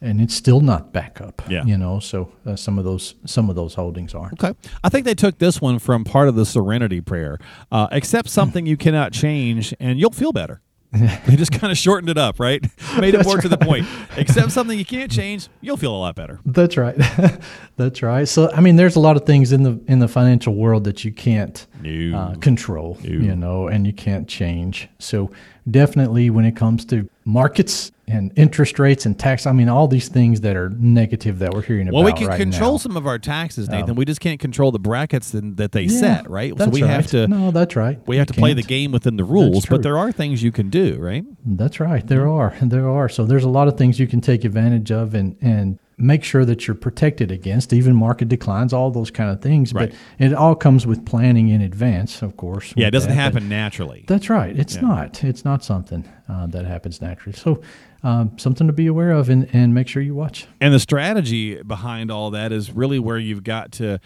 And 0.00 0.20
it's 0.20 0.34
still 0.34 0.60
not 0.60 0.92
back 0.92 1.20
up, 1.20 1.42
Yeah. 1.48 1.64
you 1.64 1.76
know. 1.76 1.98
So 1.98 2.30
uh, 2.46 2.54
some 2.56 2.78
of 2.78 2.84
those 2.84 3.14
some 3.24 3.50
of 3.50 3.56
those 3.56 3.74
holdings 3.74 4.14
are. 4.14 4.30
Okay. 4.34 4.52
I 4.84 4.88
think 4.88 5.04
they 5.04 5.14
took 5.14 5.38
this 5.38 5.60
one 5.60 5.78
from 5.78 6.04
part 6.04 6.28
of 6.28 6.34
the 6.36 6.46
serenity 6.46 7.00
prayer. 7.00 7.38
Uh, 7.72 7.88
accept 7.90 8.28
something 8.28 8.64
you 8.66 8.76
cannot 8.76 9.12
change 9.12 9.74
and 9.80 9.98
you'll 9.98 10.10
feel 10.12 10.32
better. 10.32 10.60
they 10.92 11.36
just 11.36 11.52
kind 11.52 11.70
of 11.70 11.76
shortened 11.76 12.08
it 12.08 12.16
up, 12.16 12.40
right? 12.40 12.64
Made 12.98 13.14
it 13.14 13.22
more 13.26 13.36
to 13.38 13.48
the 13.48 13.58
point. 13.58 13.86
Accept 14.16 14.50
something 14.52 14.78
you 14.78 14.86
can't 14.86 15.10
change, 15.12 15.48
you'll 15.60 15.76
feel 15.76 15.94
a 15.94 15.98
lot 15.98 16.14
better. 16.14 16.40
That's 16.46 16.78
right. 16.78 16.96
That's 17.76 18.02
right. 18.02 18.26
So 18.26 18.50
I 18.52 18.60
mean, 18.62 18.76
there's 18.76 18.96
a 18.96 19.00
lot 19.00 19.16
of 19.16 19.26
things 19.26 19.52
in 19.52 19.64
the 19.64 19.78
in 19.86 19.98
the 19.98 20.08
financial 20.08 20.54
world 20.54 20.84
that 20.84 21.04
you 21.04 21.12
can't 21.12 21.66
No. 21.82 22.16
uh, 22.18 22.34
control, 22.36 22.96
No. 23.02 23.10
you 23.10 23.36
know, 23.36 23.68
and 23.68 23.86
you 23.86 23.92
can't 23.92 24.26
change. 24.28 24.88
So 24.98 25.30
definitely, 25.70 26.30
when 26.30 26.44
it 26.46 26.56
comes 26.56 26.84
to 26.86 27.08
markets 27.28 27.92
and 28.06 28.32
interest 28.36 28.78
rates 28.78 29.04
and 29.04 29.18
tax. 29.18 29.46
I 29.46 29.52
mean, 29.52 29.68
all 29.68 29.86
these 29.86 30.08
things 30.08 30.40
that 30.40 30.56
are 30.56 30.70
negative 30.70 31.40
that 31.40 31.52
we're 31.52 31.60
hearing 31.60 31.86
about. 31.86 31.96
Well, 31.96 32.04
we 32.06 32.14
can 32.14 32.26
right 32.26 32.40
control 32.40 32.72
now. 32.72 32.76
some 32.78 32.96
of 32.96 33.06
our 33.06 33.18
taxes, 33.18 33.68
Nathan. 33.68 33.96
we 33.96 34.06
just 34.06 34.20
can't 34.20 34.40
control 34.40 34.72
the 34.72 34.78
brackets 34.78 35.32
that, 35.32 35.72
they 35.72 35.82
Yeah, 35.82 36.00
set, 36.00 36.30
right? 36.30 36.56
So 36.58 36.70
we 36.70 36.80
have 36.80 37.06
to 37.08 37.28
No, 37.28 37.50
that's 37.50 37.76
right. 37.76 38.00
we 38.08 38.16
have 38.16 38.30
You 38.30 38.34
to 38.34 38.40
play 38.40 38.54
the 38.54 38.62
game 38.62 38.92
within 38.92 39.16
the 39.16 39.24
rules, 39.24 39.66
but 39.66 39.82
there 39.82 39.98
are 39.98 40.10
things 40.10 40.42
you 40.42 40.50
can 40.50 40.70
do, 40.70 40.96
right? 40.98 41.24
That's 41.44 41.80
right. 41.80 42.06
There 42.06 42.26
are. 42.28 42.54
There 42.62 42.88
are. 42.88 43.10
So 43.10 43.26
there's 43.26 43.44
a 43.44 43.48
lot 43.50 43.68
of 43.68 43.76
things 43.76 44.00
you 44.00 44.06
can 44.06 44.22
take 44.22 44.44
advantage 44.44 44.90
of 44.90 45.14
and 45.14 45.36
and 45.42 45.78
make 45.98 46.24
sure 46.24 46.44
that 46.44 46.66
you're 46.66 46.76
protected 46.76 47.30
against 47.30 47.72
even 47.72 47.94
market 47.94 48.28
declines, 48.28 48.72
all 48.72 48.90
those 48.90 49.10
kind 49.10 49.30
of 49.30 49.40
things. 49.42 49.74
Right. 49.74 49.90
But 49.90 50.24
it 50.24 50.32
all 50.32 50.54
comes 50.54 50.86
with 50.86 51.04
planning 51.04 51.48
in 51.48 51.60
advance, 51.60 52.22
of 52.22 52.36
course. 52.36 52.72
Yeah, 52.76 52.86
it 52.86 52.90
doesn't 52.92 53.10
that, 53.10 53.16
but- 53.16 53.22
happen 53.22 53.48
naturally. 53.48 54.04
That's 54.06 54.30
right. 54.30 54.56
It's 54.58 54.80
not. 54.80 55.22
It's 55.24 55.44
not 55.44 55.64
something 55.64 56.08
uh, 56.28 56.46
that 56.48 56.64
happens 56.64 57.00
naturally. 57.00 57.36
So 57.36 57.60
um, 58.02 58.38
something 58.38 58.66
to 58.66 58.72
be 58.72 58.86
aware 58.86 59.10
of 59.10 59.28
and, 59.28 59.48
and 59.52 59.74
make 59.74 59.88
sure 59.88 60.02
you 60.02 60.14
watch. 60.14 60.46
And 60.60 60.72
the 60.72 60.80
strategy 60.80 61.62
behind 61.62 62.10
all 62.10 62.30
that 62.30 62.52
is 62.52 62.70
really 62.70 62.98
where 62.98 63.18
you've 63.18 63.44
got 63.44 63.72
to 63.72 63.98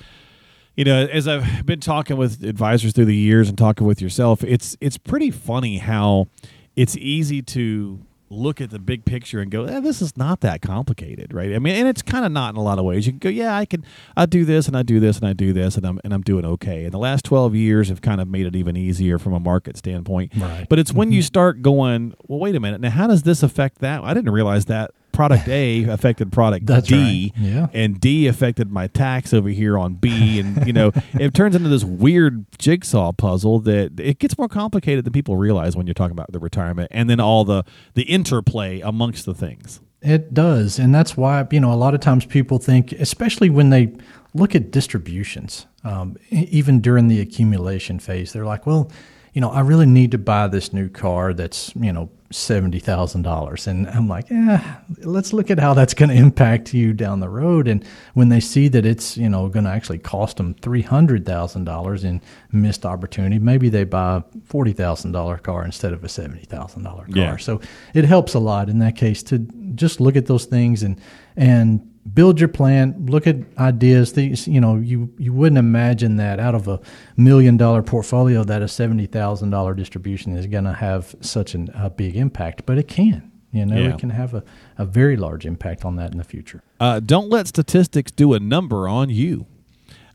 you 0.75 0.85
know, 0.85 1.07
as 1.07 1.29
I've 1.29 1.67
been 1.67 1.81
talking 1.81 2.17
with 2.17 2.43
advisors 2.43 2.95
through 2.95 3.05
the 3.05 3.15
years 3.15 3.49
and 3.49 3.59
talking 3.59 3.87
with 3.87 4.01
yourself, 4.01 4.43
it's 4.43 4.77
it's 4.81 4.97
pretty 4.97 5.31
funny 5.31 5.79
how 5.79 6.29
it's 6.77 6.97
easy 6.97 7.43
to 7.43 8.01
look 8.33 8.61
at 8.61 8.71
the 8.71 8.79
big 8.79 9.05
picture 9.05 9.41
and 9.41 9.51
go, 9.51 9.65
eh, 9.65 9.81
"This 9.81 10.01
is 10.03 10.17
not 10.17 10.41
that 10.41 10.63
complicated," 10.63 11.33
right? 11.33 11.55
I 11.55 11.59
mean, 11.59 11.75
and 11.75 11.89
it's 11.89 12.03
kind 12.03 12.25
of 12.25 12.33
not 12.33 12.55
in 12.55 12.57
a 12.57 12.63
lot 12.63 12.79
of 12.79 12.85
ways. 12.85 13.07
You 13.07 13.13
can 13.13 13.19
go, 13.19 13.29
"Yeah, 13.29 13.57
I 13.57 13.65
can, 13.65 13.85
I 14.17 14.27
do 14.27 14.45
this 14.45 14.67
and 14.67 14.77
I 14.77 14.83
do 14.83 15.01
this 15.01 15.19
and 15.19 15.27
I 15.27 15.33
do 15.33 15.53
this 15.53 15.77
and 15.77 15.87
I'm 15.87 16.01
and 16.03 16.13
I'm 16.13 16.23
doing 16.23 16.45
okay." 16.45 16.85
And 16.85 16.93
the 16.93 16.99
last 16.99 17.25
twelve 17.25 17.55
years 17.55 17.89
have 17.89 18.01
kind 18.01 18.21
of 18.21 18.29
made 18.29 18.47
it 18.47 18.57
even 18.57 18.77
easier 18.77 19.19
from 19.19 19.35
a 19.35 19.41
market 19.41 19.77
standpoint. 19.77 20.33
Right. 20.37 20.67
But 20.69 20.79
it's 20.79 20.93
when 20.93 21.13
you 21.13 21.23
start 21.23 21.63
going, 21.63 22.15
"Well, 22.27 22.39
wait 22.39 22.55
a 22.55 22.61
minute, 22.61 22.81
now 22.81 22.91
how 22.91 23.07
does 23.07 23.23
this 23.23 23.43
affect 23.43 23.79
that?" 23.79 24.03
I 24.03 24.15
didn't 24.15 24.33
realize 24.33 24.65
that 24.67 24.93
product 25.13 25.49
A 25.49 25.85
affected 25.85 26.33
product 26.33 26.67
That's 26.67 26.89
D, 26.89 27.33
right. 27.37 27.45
Yeah. 27.45 27.67
and 27.73 28.01
D 28.01 28.27
affected 28.27 28.71
my 28.71 28.87
tax 28.87 29.33
over 29.33 29.49
here 29.49 29.79
on 29.79 29.95
B, 29.95 30.39
and 30.41 30.67
you 30.67 30.73
know 30.73 30.93
it 31.15 31.35
turns 31.35 31.55
into 31.55 31.69
this 31.69 31.85
weird 31.85 32.47
jigsaw 32.59 33.13
puzzle 33.13 33.61
that 33.61 33.99
it 34.01 34.19
gets 34.19 34.37
more 34.39 34.49
complicated 34.49 35.05
than 35.05 35.13
people 35.13 35.37
realize 35.37 35.77
when 35.77 35.87
you're 35.87 35.95
talking 35.95 36.13
about 36.13 36.33
the 36.33 36.39
retirement, 36.39 36.89
and 36.93 37.09
then 37.09 37.21
all 37.21 37.45
the 37.45 37.65
the 37.95 38.03
interplay 38.03 38.81
amongst 38.81 39.27
the 39.27 39.35
things. 39.35 39.81
It 40.01 40.35
does. 40.35 40.81
And 40.81 40.93
that's 40.93 41.17
why, 41.17 41.47
you 41.53 41.61
know, 41.61 41.73
a 41.73 41.77
lot 41.77 41.95
of 41.95 42.01
times 42.01 42.27
people 42.27 42.59
think, 42.59 42.91
especially 42.91 43.49
when 43.51 43.71
they 43.71 43.93
look 44.35 44.55
at 44.57 44.73
distributions, 44.73 45.67
um, 45.85 46.17
even 46.31 46.81
during 46.81 47.07
the 47.07 47.21
accumulation 47.21 48.01
phase, 48.01 48.33
they're 48.33 48.45
like, 48.45 48.67
well, 48.67 48.91
you 49.33 49.41
know, 49.41 49.51
I 49.51 49.61
really 49.61 49.87
need 49.87 50.11
to 50.11 50.19
buy 50.19 50.49
this 50.49 50.73
new 50.73 50.89
car 50.89 51.33
that's, 51.33 51.75
you 51.75 51.93
know, 51.93 52.11
$70,000. 52.33 53.67
And 53.67 53.89
I'm 53.89 54.09
like, 54.09 54.29
yeah, 54.31 54.79
let's 54.99 55.33
look 55.33 55.51
at 55.51 55.59
how 55.59 55.75
that's 55.75 55.95
going 55.95 56.09
to 56.09 56.15
impact 56.15 56.75
you 56.75 56.93
down 56.93 57.21
the 57.21 57.29
road. 57.29 57.69
And 57.69 57.85
when 58.15 58.29
they 58.29 58.41
see 58.41 58.69
that 58.69 58.85
it's, 58.85 59.17
you 59.17 59.29
know, 59.29 59.49
going 59.49 59.65
to 59.65 59.71
actually 59.71 59.99
cost 59.99 60.37
them 60.37 60.55
$300,000 60.55 62.05
in 62.05 62.21
missed 62.51 62.85
opportunity, 62.85 63.39
maybe 63.39 63.69
they 63.69 63.85
buy 63.85 64.17
a 64.17 64.23
$40,000 64.23 65.43
car 65.43 65.65
instead 65.65 65.93
of 65.93 66.05
a 66.05 66.09
$70,000 66.09 66.85
car. 66.85 67.05
Yeah. 67.09 67.37
So 67.37 67.61
it 67.95 68.05
helps 68.05 68.35
a 68.35 68.39
lot 68.39 68.69
in 68.69 68.79
that 68.81 68.97
case 68.97 69.23
to 69.25 69.39
just 69.75 70.01
look 70.01 70.17
at 70.17 70.27
those 70.27 70.45
things 70.45 70.83
and 70.83 71.01
and 71.37 71.92
build 72.15 72.41
your 72.41 72.49
plan. 72.49 73.07
Look 73.09 73.27
at 73.27 73.37
ideas. 73.59 74.13
These 74.15 74.49
you 74.49 74.61
know 74.61 74.77
you 74.77 75.13
you 75.19 75.33
wouldn't 75.33 75.59
imagine 75.59 76.17
that 76.17 76.41
out 76.41 76.55
of 76.55 76.69
a 76.69 76.81
million 77.17 77.57
dollar 77.57 77.83
portfolio 77.83 78.45
that 78.45 78.63
a 78.63 78.69
seventy 78.69 79.07
thousand 79.07 79.51
dollar 79.51 79.75
distribution 79.75 80.37
is 80.37 80.47
going 80.47 80.65
to 80.65 80.73
have 80.73 81.15
such 81.21 81.55
an, 81.55 81.71
a 81.75 81.91
big 81.91 82.17
impact, 82.17 82.67
but 82.67 82.79
it 82.79 82.89
can. 82.89 83.31
You 83.53 83.67
know, 83.67 83.77
Yeah. 83.77 83.91
it 83.91 83.99
can 83.99 84.09
have 84.11 84.33
a, 84.33 84.43
a 84.79 84.87
very 84.87 85.17
large 85.17 85.45
impact 85.45 85.85
on 85.85 85.97
that 85.97 86.11
in 86.13 86.17
the 86.19 86.25
future. 86.25 86.63
Uh, 86.81 87.01
don't 87.01 87.29
let 87.29 87.47
statistics 87.47 88.11
do 88.11 88.33
a 88.33 88.41
number 88.41 88.89
on 88.89 89.11
you. 89.11 89.47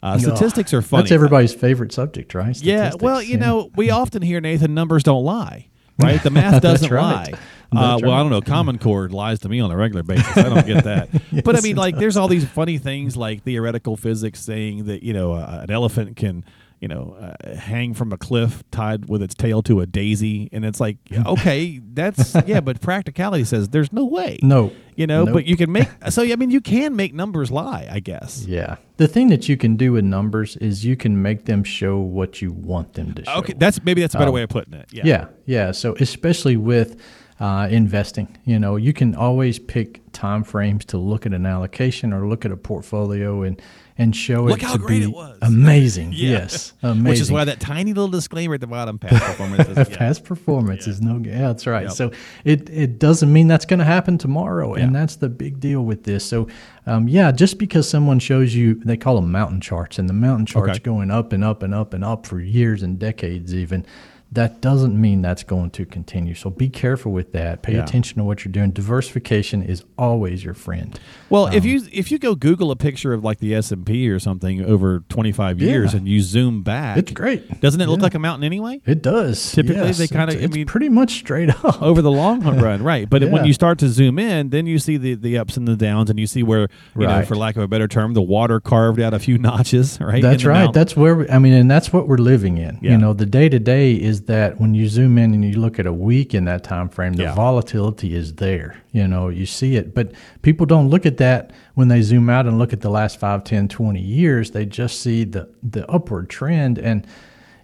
Uh, 0.02 0.18
statistics 0.18 0.74
are 0.74 0.82
funny. 0.82 1.04
That's 1.04 1.12
everybody's 1.12 1.54
favorite 1.54 1.92
subject, 1.92 2.34
right? 2.34 2.60
Yeah, 2.62 2.94
well, 3.00 3.22
you 3.22 3.32
yeah. 3.38 3.46
know, 3.46 3.72
we 3.76 3.90
often 3.92 4.22
hear 4.22 4.40
Nathan 4.42 4.74
numbers 4.74 5.04
don't 5.04 5.24
lie, 5.24 5.70
right? 6.00 6.22
The 6.22 6.30
math 6.30 6.62
doesn't 6.62 6.92
right. 6.92 7.32
lie. 7.32 7.40
Uh, 7.72 8.00
well, 8.02 8.12
I 8.12 8.20
don't 8.20 8.30
know. 8.30 8.42
Common 8.42 8.78
Core 8.78 9.10
lies 9.10 9.40
to 9.40 9.50
me 9.50 9.60
on 9.60 9.72
a 9.72 9.76
regular 9.76 10.04
basis. 10.04 10.38
I 10.38 10.50
don't 10.50 10.66
get 10.66 10.86
that. 10.86 11.10
but 11.44 11.58
I 11.58 11.62
mean, 11.62 11.76
like, 11.76 11.98
there's 11.98 12.16
all 12.16 12.30
these 12.30 12.46
funny 12.46 12.78
things 12.78 13.18
like 13.18 13.44
theoretical 13.44 13.98
physics 13.98 14.40
saying 14.40 14.86
that 14.86 15.04
you 15.04 15.14
know 15.14 15.34
uh, 15.34 15.62
an 15.64 15.72
elephant 15.72 16.16
can. 16.16 16.44
You 16.80 16.88
know, 16.88 17.18
uh, 17.20 17.56
hang 17.56 17.96
from 17.96 18.14
a 18.14 18.18
cliff 18.18 18.64
tied 18.70 19.10
with 19.10 19.24
its 19.24 19.34
tail 19.34 19.64
to 19.64 19.80
a 19.82 19.88
daisy, 19.88 20.48
and 20.52 20.64
it's 20.64 20.80
like, 20.80 20.98
okay, 21.26 21.80
that's 21.94 22.36
yeah, 22.46 22.60
but 22.60 22.82
practicality 22.82 23.46
says 23.46 23.70
there's 23.70 23.92
no 23.92 24.06
way. 24.06 24.38
No. 24.44 24.72
you 24.96 25.08
know, 25.08 25.24
Nope. 25.26 25.34
but 25.34 25.46
you 25.46 25.58
can 25.58 25.72
make. 25.72 25.88
So 26.10 26.22
I 26.22 26.36
mean, 26.36 26.52
you 26.52 26.62
can 26.62 26.96
make 26.96 27.16
numbers 27.16 27.50
lie, 27.50 27.88
I 27.92 28.00
guess. 28.00 28.46
Yeah. 28.46 28.76
The 28.98 29.08
thing 29.08 29.30
that 29.30 29.50
you 29.50 29.58
can 29.58 29.76
do 29.76 29.92
with 29.94 30.06
numbers 30.06 30.56
is 30.58 30.86
you 30.86 30.96
can 30.96 31.20
make 31.22 31.46
them 31.46 31.64
show 31.64 31.98
what 31.98 32.42
you 32.44 32.52
want 32.52 32.94
them 32.94 33.14
to 33.16 33.26
show. 33.26 33.34
Okay, 33.40 33.54
that's 33.58 33.84
maybe 33.84 34.02
that's 34.02 34.14
a 34.14 34.20
better 34.20 34.30
Um, 34.30 34.36
way 34.36 34.44
of 34.44 34.50
putting 34.50 34.74
it. 34.76 34.88
Yeah. 34.92 35.02
Yeah, 35.06 35.26
yeah. 35.46 35.72
So 35.72 35.96
especially 36.00 36.58
with 36.58 37.02
uh, 37.40 37.68
investing, 37.72 38.38
you 38.46 38.60
know, 38.60 38.76
you 38.76 38.94
can 38.94 39.16
always 39.16 39.58
pick 39.60 40.02
time 40.12 40.44
frames 40.44 40.86
to 40.86 40.98
look 41.00 41.26
at 41.26 41.34
an 41.34 41.46
allocation 41.48 42.14
or 42.14 42.28
look 42.28 42.46
at 42.46 42.52
a 42.52 42.58
portfolio 42.58 43.42
and 43.44 43.60
and 44.00 44.16
show 44.16 44.44
Look 44.44 44.60
it 44.62 44.66
how 44.66 44.74
to 44.74 44.80
great 44.80 45.00
be 45.00 45.06
it 45.06 45.08
was. 45.12 45.38
amazing. 45.42 46.12
Yeah. 46.14 46.30
Yes, 46.30 46.74
amazing. 46.84 47.04
Which 47.10 47.20
is 47.20 47.32
why 47.32 47.46
that 47.46 47.60
tiny 47.60 47.94
little 47.94 48.10
disclaimer 48.10 48.56
at 48.56 48.62
the 48.62 48.68
bottom, 48.68 49.00
past 49.00 49.24
performance. 49.26 49.68
Is, 49.70 49.90
yeah. 49.90 49.98
past 49.98 50.24
performance 50.24 50.88
is 50.88 51.02
no 51.02 51.20
good. 51.20 51.32
Yeah, 51.34 51.48
that's 51.48 51.66
right. 51.66 51.84
Yep. 51.84 51.92
So 51.94 52.12
it 52.44 52.70
it 52.70 53.00
doesn't 53.00 53.32
mean 53.34 53.48
that's 53.48 53.66
going 53.66 53.80
to 53.80 53.86
happen 53.86 54.18
tomorrow, 54.18 54.74
and 54.76 54.94
that's 54.96 55.16
the 55.16 55.30
big 55.30 55.60
deal 55.60 55.84
with 55.84 56.04
this. 56.04 56.24
So, 56.26 56.48
um, 56.86 57.08
yeah, 57.08 57.32
just 57.32 57.58
because 57.58 57.90
someone 57.90 58.20
shows 58.20 58.54
you, 58.56 58.76
they 58.76 58.98
call 58.98 59.16
them 59.16 59.32
mountain 59.32 59.62
charts, 59.62 59.98
and 60.00 60.08
the 60.08 60.14
mountain 60.14 60.46
charts 60.46 60.70
Okay. 60.72 60.80
going 60.80 61.10
up 61.12 61.34
and 61.34 61.44
up 61.44 61.64
and 61.64 61.74
up 61.74 61.94
and 61.94 62.04
up 62.04 62.26
for 62.26 62.40
years 62.40 62.84
and 62.84 63.00
decades, 63.00 63.54
even. 63.54 63.86
That 64.32 64.60
doesn't 64.62 65.00
mean 65.00 65.22
that's 65.22 65.44
going 65.44 65.70
to 65.72 65.86
continue. 65.86 66.36
So 66.36 66.50
be 66.50 66.68
careful 66.70 67.12
with 67.14 67.32
that. 67.32 67.62
Pay 67.62 67.76
Yeah. 67.76 67.84
attention 67.84 68.18
to 68.18 68.24
what 68.26 68.44
you're 68.44 68.52
doing. 68.52 68.72
Diversification 68.72 69.64
is 69.64 69.84
always 69.98 70.44
your 70.44 70.54
friend. 70.54 71.00
Well, 71.30 71.48
if 71.48 71.64
Um, 71.64 71.70
you 71.70 71.82
if 71.94 72.12
you 72.12 72.20
go 72.20 72.36
Google 72.36 72.70
a 72.72 72.76
picture 72.76 73.14
of 73.14 73.24
like 73.24 73.40
the 73.40 73.56
S 73.56 73.72
and 73.72 73.86
P 73.86 74.10
or 74.10 74.20
something 74.20 74.64
over 74.64 75.04
twenty 75.08 75.32
five 75.32 75.62
years 75.62 75.94
Yeah. 75.94 76.00
and 76.00 76.08
you 76.08 76.22
zoom 76.22 76.62
back, 76.62 76.98
It's 76.98 77.12
great. 77.12 77.62
Doesn't 77.62 77.80
it 77.80 77.88
look 77.88 78.02
like 78.02 78.16
a 78.16 78.20
mountain 78.20 78.44
anyway? 78.44 78.82
It 78.86 79.02
does. 79.02 79.52
Typically, 79.54 79.82
yes. 79.88 79.98
they 79.98 80.08
kinda- 80.08 80.34
It's- 80.36 80.52
I 80.52 80.56
mean- 80.56 80.66
pretty 80.66 80.90
much 80.90 81.12
straight 81.20 81.50
up. 81.50 81.82
Over 81.82 82.02
the 82.02 82.12
long 82.12 82.42
run, 82.42 82.84
right? 82.84 83.10
But 83.10 83.30
when 83.32 83.46
you 83.46 83.54
start 83.54 83.78
to 83.80 83.88
zoom 83.90 84.20
in, 84.20 84.50
then 84.50 84.66
you 84.68 84.78
see 84.78 84.98
the, 84.98 85.14
the 85.16 85.38
ups 85.38 85.56
and 85.58 85.68
the 85.68 85.76
downs, 85.78 86.10
and 86.10 86.20
you 86.20 86.28
see 86.28 86.44
where 86.44 86.68
you 87.00 87.08
know, 87.08 87.22
for 87.24 87.36
lack 87.38 87.56
of 87.56 87.64
a 87.64 87.68
better 87.68 87.88
term, 87.88 88.14
the 88.14 88.22
water 88.22 88.60
carved 88.60 89.00
out 89.00 89.14
a 89.14 89.20
few 89.20 89.38
notches, 89.50 90.00
right? 90.02 90.22
That's 90.22 90.44
right. 90.44 90.54
mountain. 90.66 90.74
That's 90.74 90.96
where 90.98 91.16
we, 91.16 91.30
I 91.30 91.40
mean, 91.40 91.54
and 91.54 91.72
that's 91.72 91.94
what 91.94 92.08
we're 92.08 92.18
living 92.18 92.58
in. 92.58 92.78
Yeah. 92.82 92.92
You 92.92 92.98
know, 92.98 93.14
the 93.14 93.26
day 93.26 93.48
to 93.50 93.60
day 93.60 93.94
is 93.94 94.17
that 94.26 94.60
when 94.60 94.74
you 94.74 94.88
zoom 94.88 95.18
in 95.18 95.34
and 95.34 95.44
you 95.46 95.60
look 95.60 95.80
at 95.80 95.86
a 95.86 95.94
week 95.94 96.34
in 96.34 96.46
that 96.46 96.64
time 96.64 96.90
frame, 96.90 97.14
the 97.14 97.24
Yeah. 97.24 97.36
volatility 97.36 98.14
is 98.16 98.34
there. 98.34 98.76
You 98.92 99.08
know, 99.08 99.30
you 99.30 99.46
see 99.46 99.76
it, 99.76 99.94
but 99.96 100.12
people 100.42 100.66
don't 100.66 100.90
look 100.90 101.06
at 101.06 101.18
that 101.18 101.52
when 101.76 101.88
they 101.88 102.02
zoom 102.02 102.30
out 102.30 102.46
and 102.48 102.58
look 102.60 102.74
at 102.74 102.82
the 102.82 102.90
last 102.90 103.20
5, 103.20 103.44
10, 103.44 103.68
20 103.68 104.02
years. 104.02 104.52
They 104.52 104.66
just 104.66 105.00
see 105.02 105.24
the 105.24 105.48
the 105.64 105.90
upward 105.90 106.30
trend, 106.30 106.78
and 106.80 107.06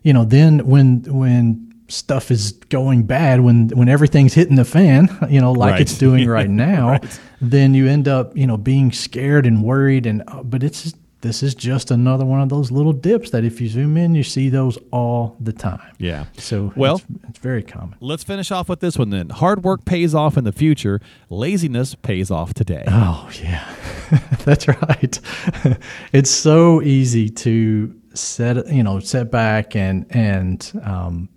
you 0.03 0.13
know, 0.13 0.25
then 0.25 0.59
when 0.67 1.03
when 1.07 1.73
stuff 1.89 2.31
is 2.31 2.53
going 2.69 3.03
bad 3.03 3.41
when 3.41 3.67
when 3.69 3.87
everything's 3.89 4.33
hitting 4.33 4.55
the 4.55 4.65
fan 4.65 5.07
you 5.29 5.39
know 5.39 5.51
like 5.51 5.71
Right. 5.73 5.81
it's 5.81 5.97
doing 5.97 6.27
right 6.39 6.49
now 6.49 6.91
Right. 6.91 7.19
then 7.41 7.73
you 7.75 7.87
end 7.87 8.07
up 8.07 8.35
you 8.35 8.47
know 8.47 8.57
being 8.57 8.91
scared 8.91 9.45
and 9.45 9.61
worried 9.61 10.05
and 10.07 10.23
but 10.45 10.63
it's 10.63 10.93
this 11.23 11.41
is 11.41 11.55
just 11.55 11.89
another 11.91 12.23
one 12.25 12.39
of 12.41 12.49
those 12.49 12.69
little 12.71 12.93
dips 12.93 13.31
that 13.31 13.43
if 13.43 13.59
you 13.59 13.67
zoom 13.67 13.97
in 13.97 14.13
you 14.13 14.23
see 14.23 14.47
those 14.49 14.77
all 14.91 15.35
the 15.39 15.51
time 15.51 15.91
yeah. 15.97 16.25
so 16.37 16.71
Well- 16.75 16.97
it's, 16.97 17.05
it's 17.29 17.39
very 17.39 17.63
common 17.63 17.95
Let's 17.99 18.23
finish 18.23 18.51
off 18.51 18.69
with 18.69 18.79
this 18.79 18.97
one 18.97 19.09
then. 19.09 19.29
Hard 19.29 19.63
work 19.63 19.85
pays 19.85 20.13
off 20.13 20.37
in 20.37 20.43
the 20.43 20.51
future. 20.51 20.99
Laziness 21.29 21.95
pays 21.95 22.29
off 22.29 22.53
today. 22.53 22.83
oh 22.87 23.29
yeah 23.41 23.73
that's 24.45 24.67
right 24.67 25.19
it's 26.13 26.29
so 26.29 26.81
easy 26.81 27.29
to 27.29 27.93
set 28.13 28.67
you 28.67 28.83
know 28.83 28.99
set 28.99 29.31
back 29.31 29.75
and 29.75 30.05
and 30.11 30.71
um, 30.83 31.27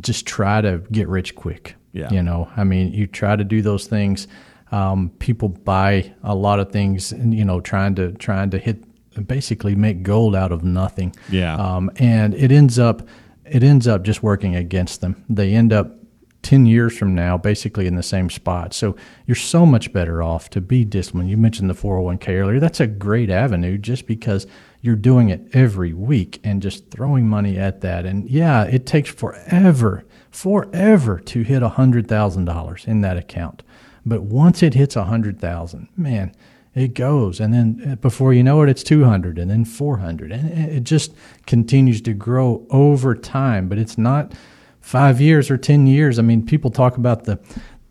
just 0.00 0.26
try 0.26 0.60
to 0.60 0.78
get 0.90 1.06
rich 1.08 1.34
quick 1.36 1.76
Yeah. 1.92 2.10
you 2.10 2.22
know 2.22 2.48
i 2.56 2.64
mean 2.64 2.92
you 2.92 3.06
try 3.06 3.36
to 3.36 3.44
do 3.44 3.62
those 3.62 3.86
things 3.86 4.26
um, 4.72 5.10
people 5.20 5.50
buy 5.50 6.12
a 6.24 6.34
lot 6.34 6.58
of 6.58 6.72
things 6.72 7.12
and 7.12 7.32
you 7.32 7.44
know 7.44 7.60
trying 7.60 7.94
to 7.96 8.10
trying 8.12 8.50
to 8.50 8.58
hit 8.58 8.82
basically 9.22 9.74
make 9.74 10.02
gold 10.02 10.34
out 10.34 10.52
of 10.52 10.64
nothing 10.64 11.14
Yeah. 11.30 11.54
um, 11.56 11.90
and 11.96 12.34
it 12.34 12.50
ends 12.50 12.78
up 12.78 13.06
it 13.44 13.62
ends 13.62 13.86
up 13.86 14.02
just 14.02 14.22
working 14.22 14.56
against 14.56 15.00
them 15.00 15.24
they 15.28 15.52
end 15.54 15.72
up 15.72 15.96
10 16.42 16.66
years 16.66 16.96
from 16.96 17.14
now 17.14 17.38
basically 17.38 17.86
in 17.86 17.94
the 17.94 18.02
same 18.02 18.28
spot 18.28 18.74
so 18.74 18.96
you're 19.26 19.34
so 19.34 19.64
much 19.64 19.92
better 19.94 20.22
off 20.22 20.50
to 20.50 20.60
be 20.60 20.84
disciplined 20.84 21.30
you 21.30 21.36
mentioned 21.38 21.70
the 21.70 21.74
401k 21.74 22.28
earlier 22.28 22.60
that's 22.60 22.80
a 22.80 22.86
great 22.86 23.30
avenue 23.30 23.78
just 23.78 24.06
because 24.06 24.46
you're 24.82 24.94
doing 24.96 25.30
it 25.30 25.40
every 25.54 25.94
week 25.94 26.38
and 26.44 26.60
just 26.60 26.90
throwing 26.90 27.26
money 27.26 27.56
at 27.56 27.80
that. 27.80 28.04
And 28.04 28.28
yeah, 28.28 28.64
it 28.64 28.84
takes 28.84 29.08
forever, 29.08 30.04
forever 30.30 31.18
to 31.20 31.40
hit 31.42 31.62
a 31.62 31.70
hundred 31.70 32.06
thousand 32.06 32.44
dollars 32.44 32.84
in 32.86 33.00
that 33.00 33.16
account. 33.16 33.62
But 34.04 34.24
once 34.24 34.62
it 34.62 34.74
hits 34.74 34.94
a 34.94 35.04
hundred 35.04 35.40
thousand, 35.40 35.88
man, 35.96 36.34
it 36.74 36.94
goes 36.94 37.40
and 37.40 37.54
then 37.54 37.82
uh, 37.88 37.94
before 37.96 38.32
you 38.32 38.42
know 38.42 38.62
it 38.62 38.68
it's 38.68 38.82
200 38.82 39.38
and 39.38 39.50
then 39.50 39.64
400 39.64 40.32
and 40.32 40.50
it 40.50 40.84
just 40.84 41.12
continues 41.46 42.00
to 42.02 42.12
grow 42.12 42.66
over 42.70 43.14
time 43.14 43.68
but 43.68 43.78
it's 43.78 43.96
not 43.96 44.32
5 44.80 45.20
years 45.20 45.50
or 45.50 45.56
10 45.56 45.86
years 45.86 46.18
i 46.18 46.22
mean 46.22 46.44
people 46.44 46.70
talk 46.70 46.96
about 46.96 47.24
the 47.24 47.38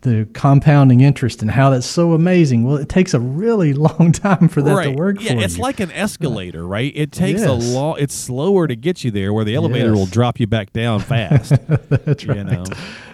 the 0.02 0.28
compounding 0.34 1.00
interest 1.00 1.42
and 1.42 1.50
how 1.50 1.70
that's 1.70 1.86
so 1.86 2.12
amazing. 2.12 2.66
Well, 2.66 2.75
it 2.75 2.90
takes 2.90 3.13
a 3.13 3.22
really 3.22 3.72
long 3.88 4.12
time 4.12 4.50
for 4.50 4.62
that 4.62 4.74
right. 4.75 4.84
to 4.84 4.92
work 4.92 5.22
yeah, 5.22 5.34
it's 5.40 5.56
you. 5.56 5.63
like 5.63 5.80
an 5.80 5.92
escalator, 5.92 6.68
right? 6.68 6.92
It 6.94 7.13
takes 7.13 7.40
Yes. 7.40 7.50
a 7.50 7.54
long. 7.54 7.96
It's 8.00 8.13
slower 8.13 8.68
to 8.68 8.75
get 8.75 9.06
you 9.06 9.12
there, 9.12 9.32
where 9.34 9.46
the 9.46 9.56
elevator 9.56 9.92
Yes. 9.92 9.98
will 9.98 10.06
drop 10.06 10.42
you 10.42 10.48
back 10.48 10.74
down 10.74 11.00
fast. 11.00 11.54
That's 11.68 12.24
you 12.24 12.34
right. 12.34 12.46
know? 12.46 12.66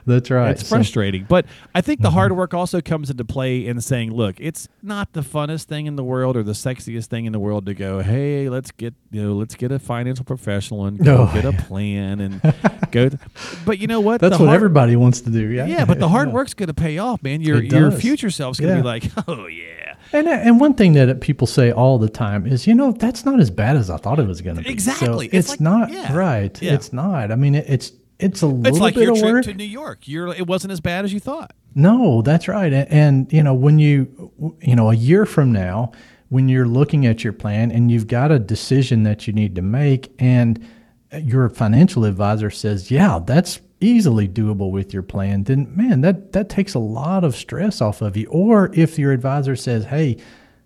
That's 0.06 0.30
right. 0.32 0.52
It's 0.52 0.62
So- 0.62 0.66
Mm-hmm. 0.70 0.76
frustrating, 0.76 1.26
but 1.28 1.46
I 1.76 1.82
think 1.82 2.02
the 2.02 2.12
hard 2.12 2.32
work 2.36 2.54
also 2.54 2.80
comes 2.82 3.10
into 3.10 3.26
play 3.26 3.66
in 3.66 3.82
saying, 3.82 4.12
"Look, 4.14 4.36
it's 4.40 4.68
not 4.84 5.14
the 5.14 5.22
funnest 5.22 5.64
thing 5.66 5.86
in 5.88 5.96
the 5.96 6.04
world 6.04 6.38
or 6.38 6.44
the 6.44 6.52
sexiest 6.54 7.06
thing 7.08 7.26
in 7.26 7.32
the 7.34 7.40
world 7.40 7.66
to 7.66 7.74
go, 7.74 8.00
hey, 8.02 8.50
let's 8.50 8.72
get 8.72 8.94
you 9.12 9.24
know, 9.24 9.34
let's 9.34 9.56
get 9.56 9.72
a 9.72 9.80
financial 9.80 10.24
professional 10.26 10.86
and 10.86 11.04
go 11.04 11.28
Oh, 11.30 11.34
get 11.34 11.46
a 11.46 11.52
plan 11.54 12.20
and 12.20 12.42
go." 12.92 13.10
but 13.66 13.80
you 13.80 13.88
know 13.88 14.00
what? 14.00 14.22
that's 14.22 14.38
The 14.38 14.44
what 14.44 14.48
hard- 14.48 14.56
everybody 14.56 14.96
wants 14.96 15.22
to 15.22 15.30
do. 15.30 15.48
Yeah. 15.48 15.66
Yeah, 15.66 15.86
but 15.86 16.00
the 16.00 16.08
hard 16.16 16.30
Yeah. 16.30 16.34
work's 16.36 16.54
going 16.54 16.68
to 16.68 16.74
pay 16.74 16.98
off, 16.98 17.22
man. 17.24 17.42
Your 17.42 17.62
your 17.62 17.92
future 17.92 18.30
self's 18.30 18.60
going 18.60 18.70
to 18.72 18.76
Yeah. 18.78 18.82
be 18.82 18.88
like, 18.88 19.12
"Oh 19.28 19.48
yeah." 19.48 19.96
And 20.14 20.28
and 20.28 20.60
one 20.60 20.74
thing 20.74 20.94
that 20.94 21.22
people 21.22 21.46
say 21.48 21.72
all 21.72 21.98
the 22.00 22.10
time 22.10 22.48
is, 22.48 22.66
you 22.66 22.74
know, 22.74 22.92
that's 22.92 23.26
not 23.26 23.40
as 23.40 23.52
bad 23.52 23.76
as 23.76 23.90
I 23.90 23.98
thought 23.98 24.20
it 24.20 24.28
was 24.28 24.42
going 24.42 24.56
to 24.56 24.62
be. 24.64 24.70
So 24.70 24.72
Exactly. 24.74 25.26
It's 25.28 25.34
it's, 25.36 25.50
like- 25.52 25.62
not 25.62 25.92
yeah. 25.92 26.16
right. 26.16 26.62
Yeah. 26.62 26.74
It's 26.74 26.92
not. 26.94 27.32
I 27.32 27.36
mean, 27.36 27.56
it, 27.56 27.66
it's 27.68 27.92
it's 28.20 28.42
a 28.42 28.48
little 28.48 28.68
It's 28.68 28.80
like 28.80 28.96
bit 28.96 29.04
your 29.04 29.14
of 29.14 29.20
trip 29.20 29.34
work. 29.34 29.46
to 29.46 29.54
New 29.54 29.64
York. 29.64 30.08
You're 30.08 30.28
it 30.34 30.46
wasn't 30.48 30.72
as 30.72 30.80
bad 30.82 31.06
as 31.06 31.14
you 31.14 31.20
thought. 31.20 31.54
No, 31.76 32.22
that's 32.22 32.48
right. 32.48 32.72
And, 32.74 32.92
and 32.92 33.34
you 33.34 33.44
know, 33.44 33.54
when 33.54 33.80
you 33.80 34.32
you 34.62 34.76
know, 34.76 34.90
a 34.92 34.96
year 34.96 35.26
from 35.26 35.52
now, 35.52 35.92
when 36.30 36.50
you're 36.50 36.68
looking 36.68 37.06
at 37.06 37.24
your 37.24 37.34
plan 37.34 37.72
and 37.72 37.90
you've 37.92 38.08
got 38.08 38.32
a 38.32 38.40
decision 38.40 39.04
that 39.04 39.26
you 39.28 39.34
need 39.34 39.56
to 39.56 39.62
make 39.62 40.12
and 40.20 40.64
uh, 41.14 41.18
your 41.18 41.50
financial 41.50 42.06
advisor 42.06 42.50
says, 42.50 42.92
"Yeah, 42.92 43.20
that's 43.26 43.62
easily 43.82 44.28
doable 44.28 44.72
with 44.72 44.94
your 44.94 45.04
plan." 45.04 45.44
Then 45.46 45.72
man, 45.76 46.02
that 46.02 46.34
that 46.34 46.50
takes 46.50 46.74
a 46.74 46.80
lot 46.80 47.24
of 47.24 47.36
stress 47.36 47.82
off 47.82 48.02
of 48.02 48.18
you. 48.18 48.28
Or 48.28 48.70
if 48.74 49.00
your 49.00 49.12
advisor 49.12 49.56
says, 49.56 49.86
"Hey, 49.86 50.18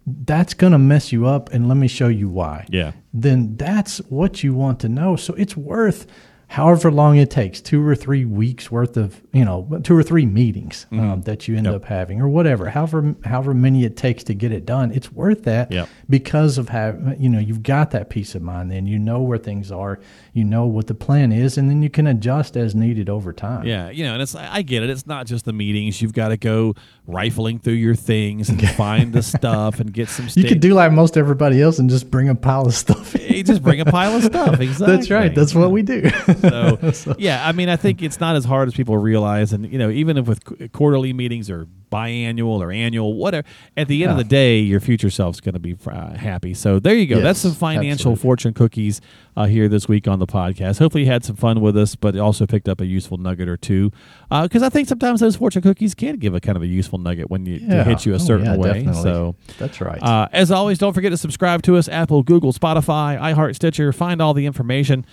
that's 0.05 0.53
going 0.53 0.74
to 0.74 0.79
mess 0.79 1.12
you 1.13 1.25
up 1.27 1.50
and 1.53 1.67
let 1.69 1.77
me 1.77 1.88
show 1.88 2.07
you 2.10 2.27
why." 2.29 2.65
Yeah. 2.69 2.91
then 3.13 3.55
that's 3.57 4.00
what 4.10 4.43
you 4.43 4.53
want 4.53 4.79
to 4.81 4.89
know. 4.89 5.15
So 5.15 5.33
it's 5.36 5.55
worth 5.55 6.07
however 6.53 6.91
long 6.91 7.17
it 7.17 7.31
takes, 7.31 7.60
two 7.60 7.83
or 7.86 7.95
three 7.95 8.25
weeks 8.25 8.69
worth 8.69 8.95
of, 8.95 9.19
you 9.31 9.43
know, 9.43 9.67
two 9.83 9.95
or 9.98 10.03
three 10.03 10.25
meetings 10.25 10.86
um, 10.91 11.22
that 11.24 11.48
you 11.48 11.55
end 11.57 11.65
Mm-hmm. 11.65 11.74
Yep. 11.74 11.81
up 11.83 11.88
having, 11.88 12.22
or 12.22 12.27
whatever, 12.29 12.69
however 12.69 13.15
however 13.25 13.53
many 13.55 13.86
it 13.86 13.98
takes 13.98 14.24
to 14.25 14.33
get 14.36 14.51
it 14.51 14.63
done. 14.65 14.91
It's 14.91 15.12
worth 15.12 15.43
that 15.45 15.72
Yep. 15.72 15.89
because 16.10 16.57
of 16.60 16.69
how, 16.69 16.95
you 17.17 17.27
know 17.29 17.39
you've 17.39 17.63
got 17.63 17.89
that 17.91 18.10
peace 18.12 18.36
of 18.36 18.41
mind. 18.43 18.69
Then 18.69 18.86
you 18.86 19.00
know 19.00 19.22
where 19.22 19.39
things 19.39 19.72
are, 19.72 20.00
you 20.33 20.43
know 20.43 20.65
what 20.67 20.86
the 20.88 20.93
plan 20.93 21.31
is, 21.31 21.57
and 21.57 21.69
then 21.69 21.81
you 21.81 21.89
can 21.89 22.05
adjust 22.05 22.55
as 22.57 22.75
needed 22.75 23.10
over 23.10 23.33
time. 23.33 23.65
Yeah, 23.65 23.89
you 23.89 24.03
know, 24.03 24.13
and 24.13 24.22
it's 24.22 24.36
I 24.36 24.62
get 24.62 24.83
it. 24.83 24.89
It's 24.91 25.07
not 25.07 25.25
just 25.25 25.45
the 25.45 25.53
meetings. 25.53 26.01
You've 26.01 26.13
got 26.13 26.27
to 26.29 26.38
go 26.38 26.75
rifling 27.07 27.60
through 27.60 27.74
your 27.74 27.95
things 27.95 28.50
and 28.50 28.62
find 28.75 29.12
the 29.13 29.24
stuff 29.24 29.79
and 29.79 29.91
get 29.91 30.07
some. 30.10 30.29
Stuff. 30.29 30.43
You 30.43 30.48
could 30.50 30.60
do 30.60 30.74
like 30.75 30.91
most 30.91 31.17
everybody 31.17 31.62
else 31.62 31.79
and 31.79 31.89
just 31.89 32.12
bring 32.12 32.29
a 32.29 32.36
pile 32.36 32.67
of 32.67 32.74
stuff. 32.75 33.15
You 33.19 33.41
just 33.43 33.63
bring 33.63 33.79
a 33.81 33.86
pile 33.86 34.15
of 34.15 34.24
stuff. 34.24 34.60
Exactly. 34.74 34.95
That's 34.95 35.10
right. 35.10 35.33
That's 35.36 35.55
what 35.55 35.72
we 35.72 35.81
do. 35.81 36.01
so 36.93 37.15
yeah, 37.17 37.47
I 37.47 37.51
mean, 37.51 37.69
I 37.69 37.75
think 37.75 38.01
it's 38.01 38.19
not 38.19 38.35
as 38.35 38.45
hard 38.45 38.67
as 38.67 38.73
people 38.73 38.97
realize, 38.97 39.53
and 39.53 39.71
you 39.71 39.77
know, 39.77 39.89
even 39.89 40.17
if 40.17 40.27
with 40.27 40.43
qu- 40.43 40.67
quarterly 40.69 41.13
meetings 41.13 41.50
or 41.50 41.67
biannual 41.91 42.59
or 42.59 42.71
annual, 42.71 43.13
whatever, 43.13 43.47
at 43.77 43.88
the 43.88 44.01
end 44.03 44.12
of 44.12 44.17
the 44.17 44.23
day, 44.23 44.57
your 44.59 44.79
future 44.79 45.12
self's 45.12 45.39
going 45.39 45.53
to 45.53 45.59
be 45.59 45.75
uh, 45.85 46.13
happy. 46.15 46.53
So 46.55 46.79
there 46.79 46.95
you 46.95 47.05
go. 47.05 47.15
Yes, 47.17 47.23
That's 47.23 47.39
some 47.39 47.51
financial 47.53 48.13
absolutely. 48.13 48.21
fortune 48.21 48.53
cookies 48.55 49.00
uh, 49.38 49.45
here 49.45 49.67
this 49.69 49.88
week 49.88 50.07
on 50.07 50.17
the 50.19 50.25
podcast. 50.25 50.79
Hopefully, 50.79 51.03
you 51.03 51.09
had 51.12 51.23
some 51.23 51.35
fun 51.35 51.62
with 51.62 51.77
us, 51.77 51.95
but 51.95 52.17
also 52.17 52.47
picked 52.47 52.67
up 52.67 52.81
a 52.81 52.85
useful 52.85 53.17
nugget 53.17 53.47
or 53.47 53.57
two. 53.57 53.91
Because 54.31 54.63
I 54.63 54.69
think 54.69 54.88
sometimes 54.88 55.19
those 55.19 55.35
fortune 55.35 55.62
cookies 55.62 55.93
can 55.93 56.17
give 56.17 56.33
a 56.33 56.39
kind 56.39 56.55
of 56.55 56.63
a 56.63 56.67
useful 56.67 56.97
nugget 56.97 57.29
when 57.29 57.45
you 57.45 57.59
Yeah. 57.61 57.83
hit 57.83 58.05
you 58.07 58.13
a 58.13 58.15
Oh, 58.15 58.18
certain 58.18 58.46
yeah, 58.48 58.57
way. 58.57 58.74
definitely. 58.83 59.03
So. 59.03 59.35
That's 59.59 59.79
right. 59.79 60.01
Uh, 60.01 60.27
as 60.31 60.50
always, 60.50 60.79
don't 60.79 60.94
forget 60.94 61.11
to 61.11 61.18
subscribe 61.18 61.61
to 61.63 61.77
us 61.77 61.87
Apple, 61.87 62.24
Google, 62.24 62.53
Spotify, 62.53 63.20
iHeart, 63.20 63.53
Stitcher. 63.55 63.94
Find 63.94 64.20
all 64.22 64.33
the 64.33 64.48
information 64.48 65.05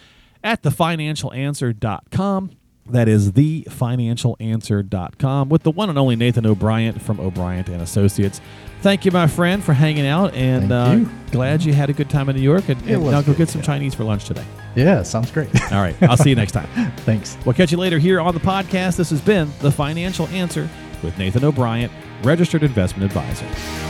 at 0.43 0.63
thefinancialanswer.com. 0.63 2.51
That 2.87 3.09
is 3.09 3.33
thefinancialanswer.com 3.33 5.49
with 5.49 5.63
the 5.63 5.71
one 5.71 5.89
and 5.91 5.99
only 5.99 6.17
Nathan 6.17 6.45
O'Brien 6.45 6.99
from 6.99 7.21
O'Brien 7.21 7.71
and 7.71 7.83
Associates. 7.83 8.41
Thank 8.81 9.05
you, 9.05 9.13
my 9.13 9.27
friend, 9.27 9.63
for 9.63 9.75
hanging 9.75 10.07
out, 10.07 10.33
and 10.35 10.73
uh, 10.73 10.97
you. 10.99 11.09
glad 11.31 11.63
you 11.63 11.75
had 11.75 11.91
a 11.91 11.93
good 11.93 12.11
time 12.11 12.29
in 12.31 12.37
New 12.37 12.43
York. 12.43 12.69
And, 12.69 12.81
and 12.89 13.05
now 13.05 13.23
go 13.23 13.35
get 13.35 13.49
some 13.49 13.61
yeah. 13.61 13.67
Chinese 13.67 13.95
for 13.95 14.05
lunch 14.05 14.25
today. 14.25 14.45
yeah, 14.75 15.03
sounds 15.03 15.31
great. 15.31 15.49
All 15.73 15.83
right, 15.83 15.95
I'll 16.03 16.17
see 16.17 16.31
you 16.31 16.37
next 16.37 16.53
time. 16.53 16.67
Thanks. 16.99 17.37
We'll 17.45 17.55
catch 17.55 17.71
you 17.71 17.79
later 17.79 17.99
here 17.99 18.21
on 18.21 18.35
the 18.35 18.41
podcast. 18.41 18.97
This 18.97 19.11
has 19.11 19.21
been 19.21 19.53
The 19.61 19.71
Financial 19.71 20.27
Answer 20.29 20.69
with 21.03 21.17
Nathan 21.19 21.45
O'Brien, 21.45 21.91
registered 22.23 22.63
investment 22.63 23.05
advisor. 23.05 23.90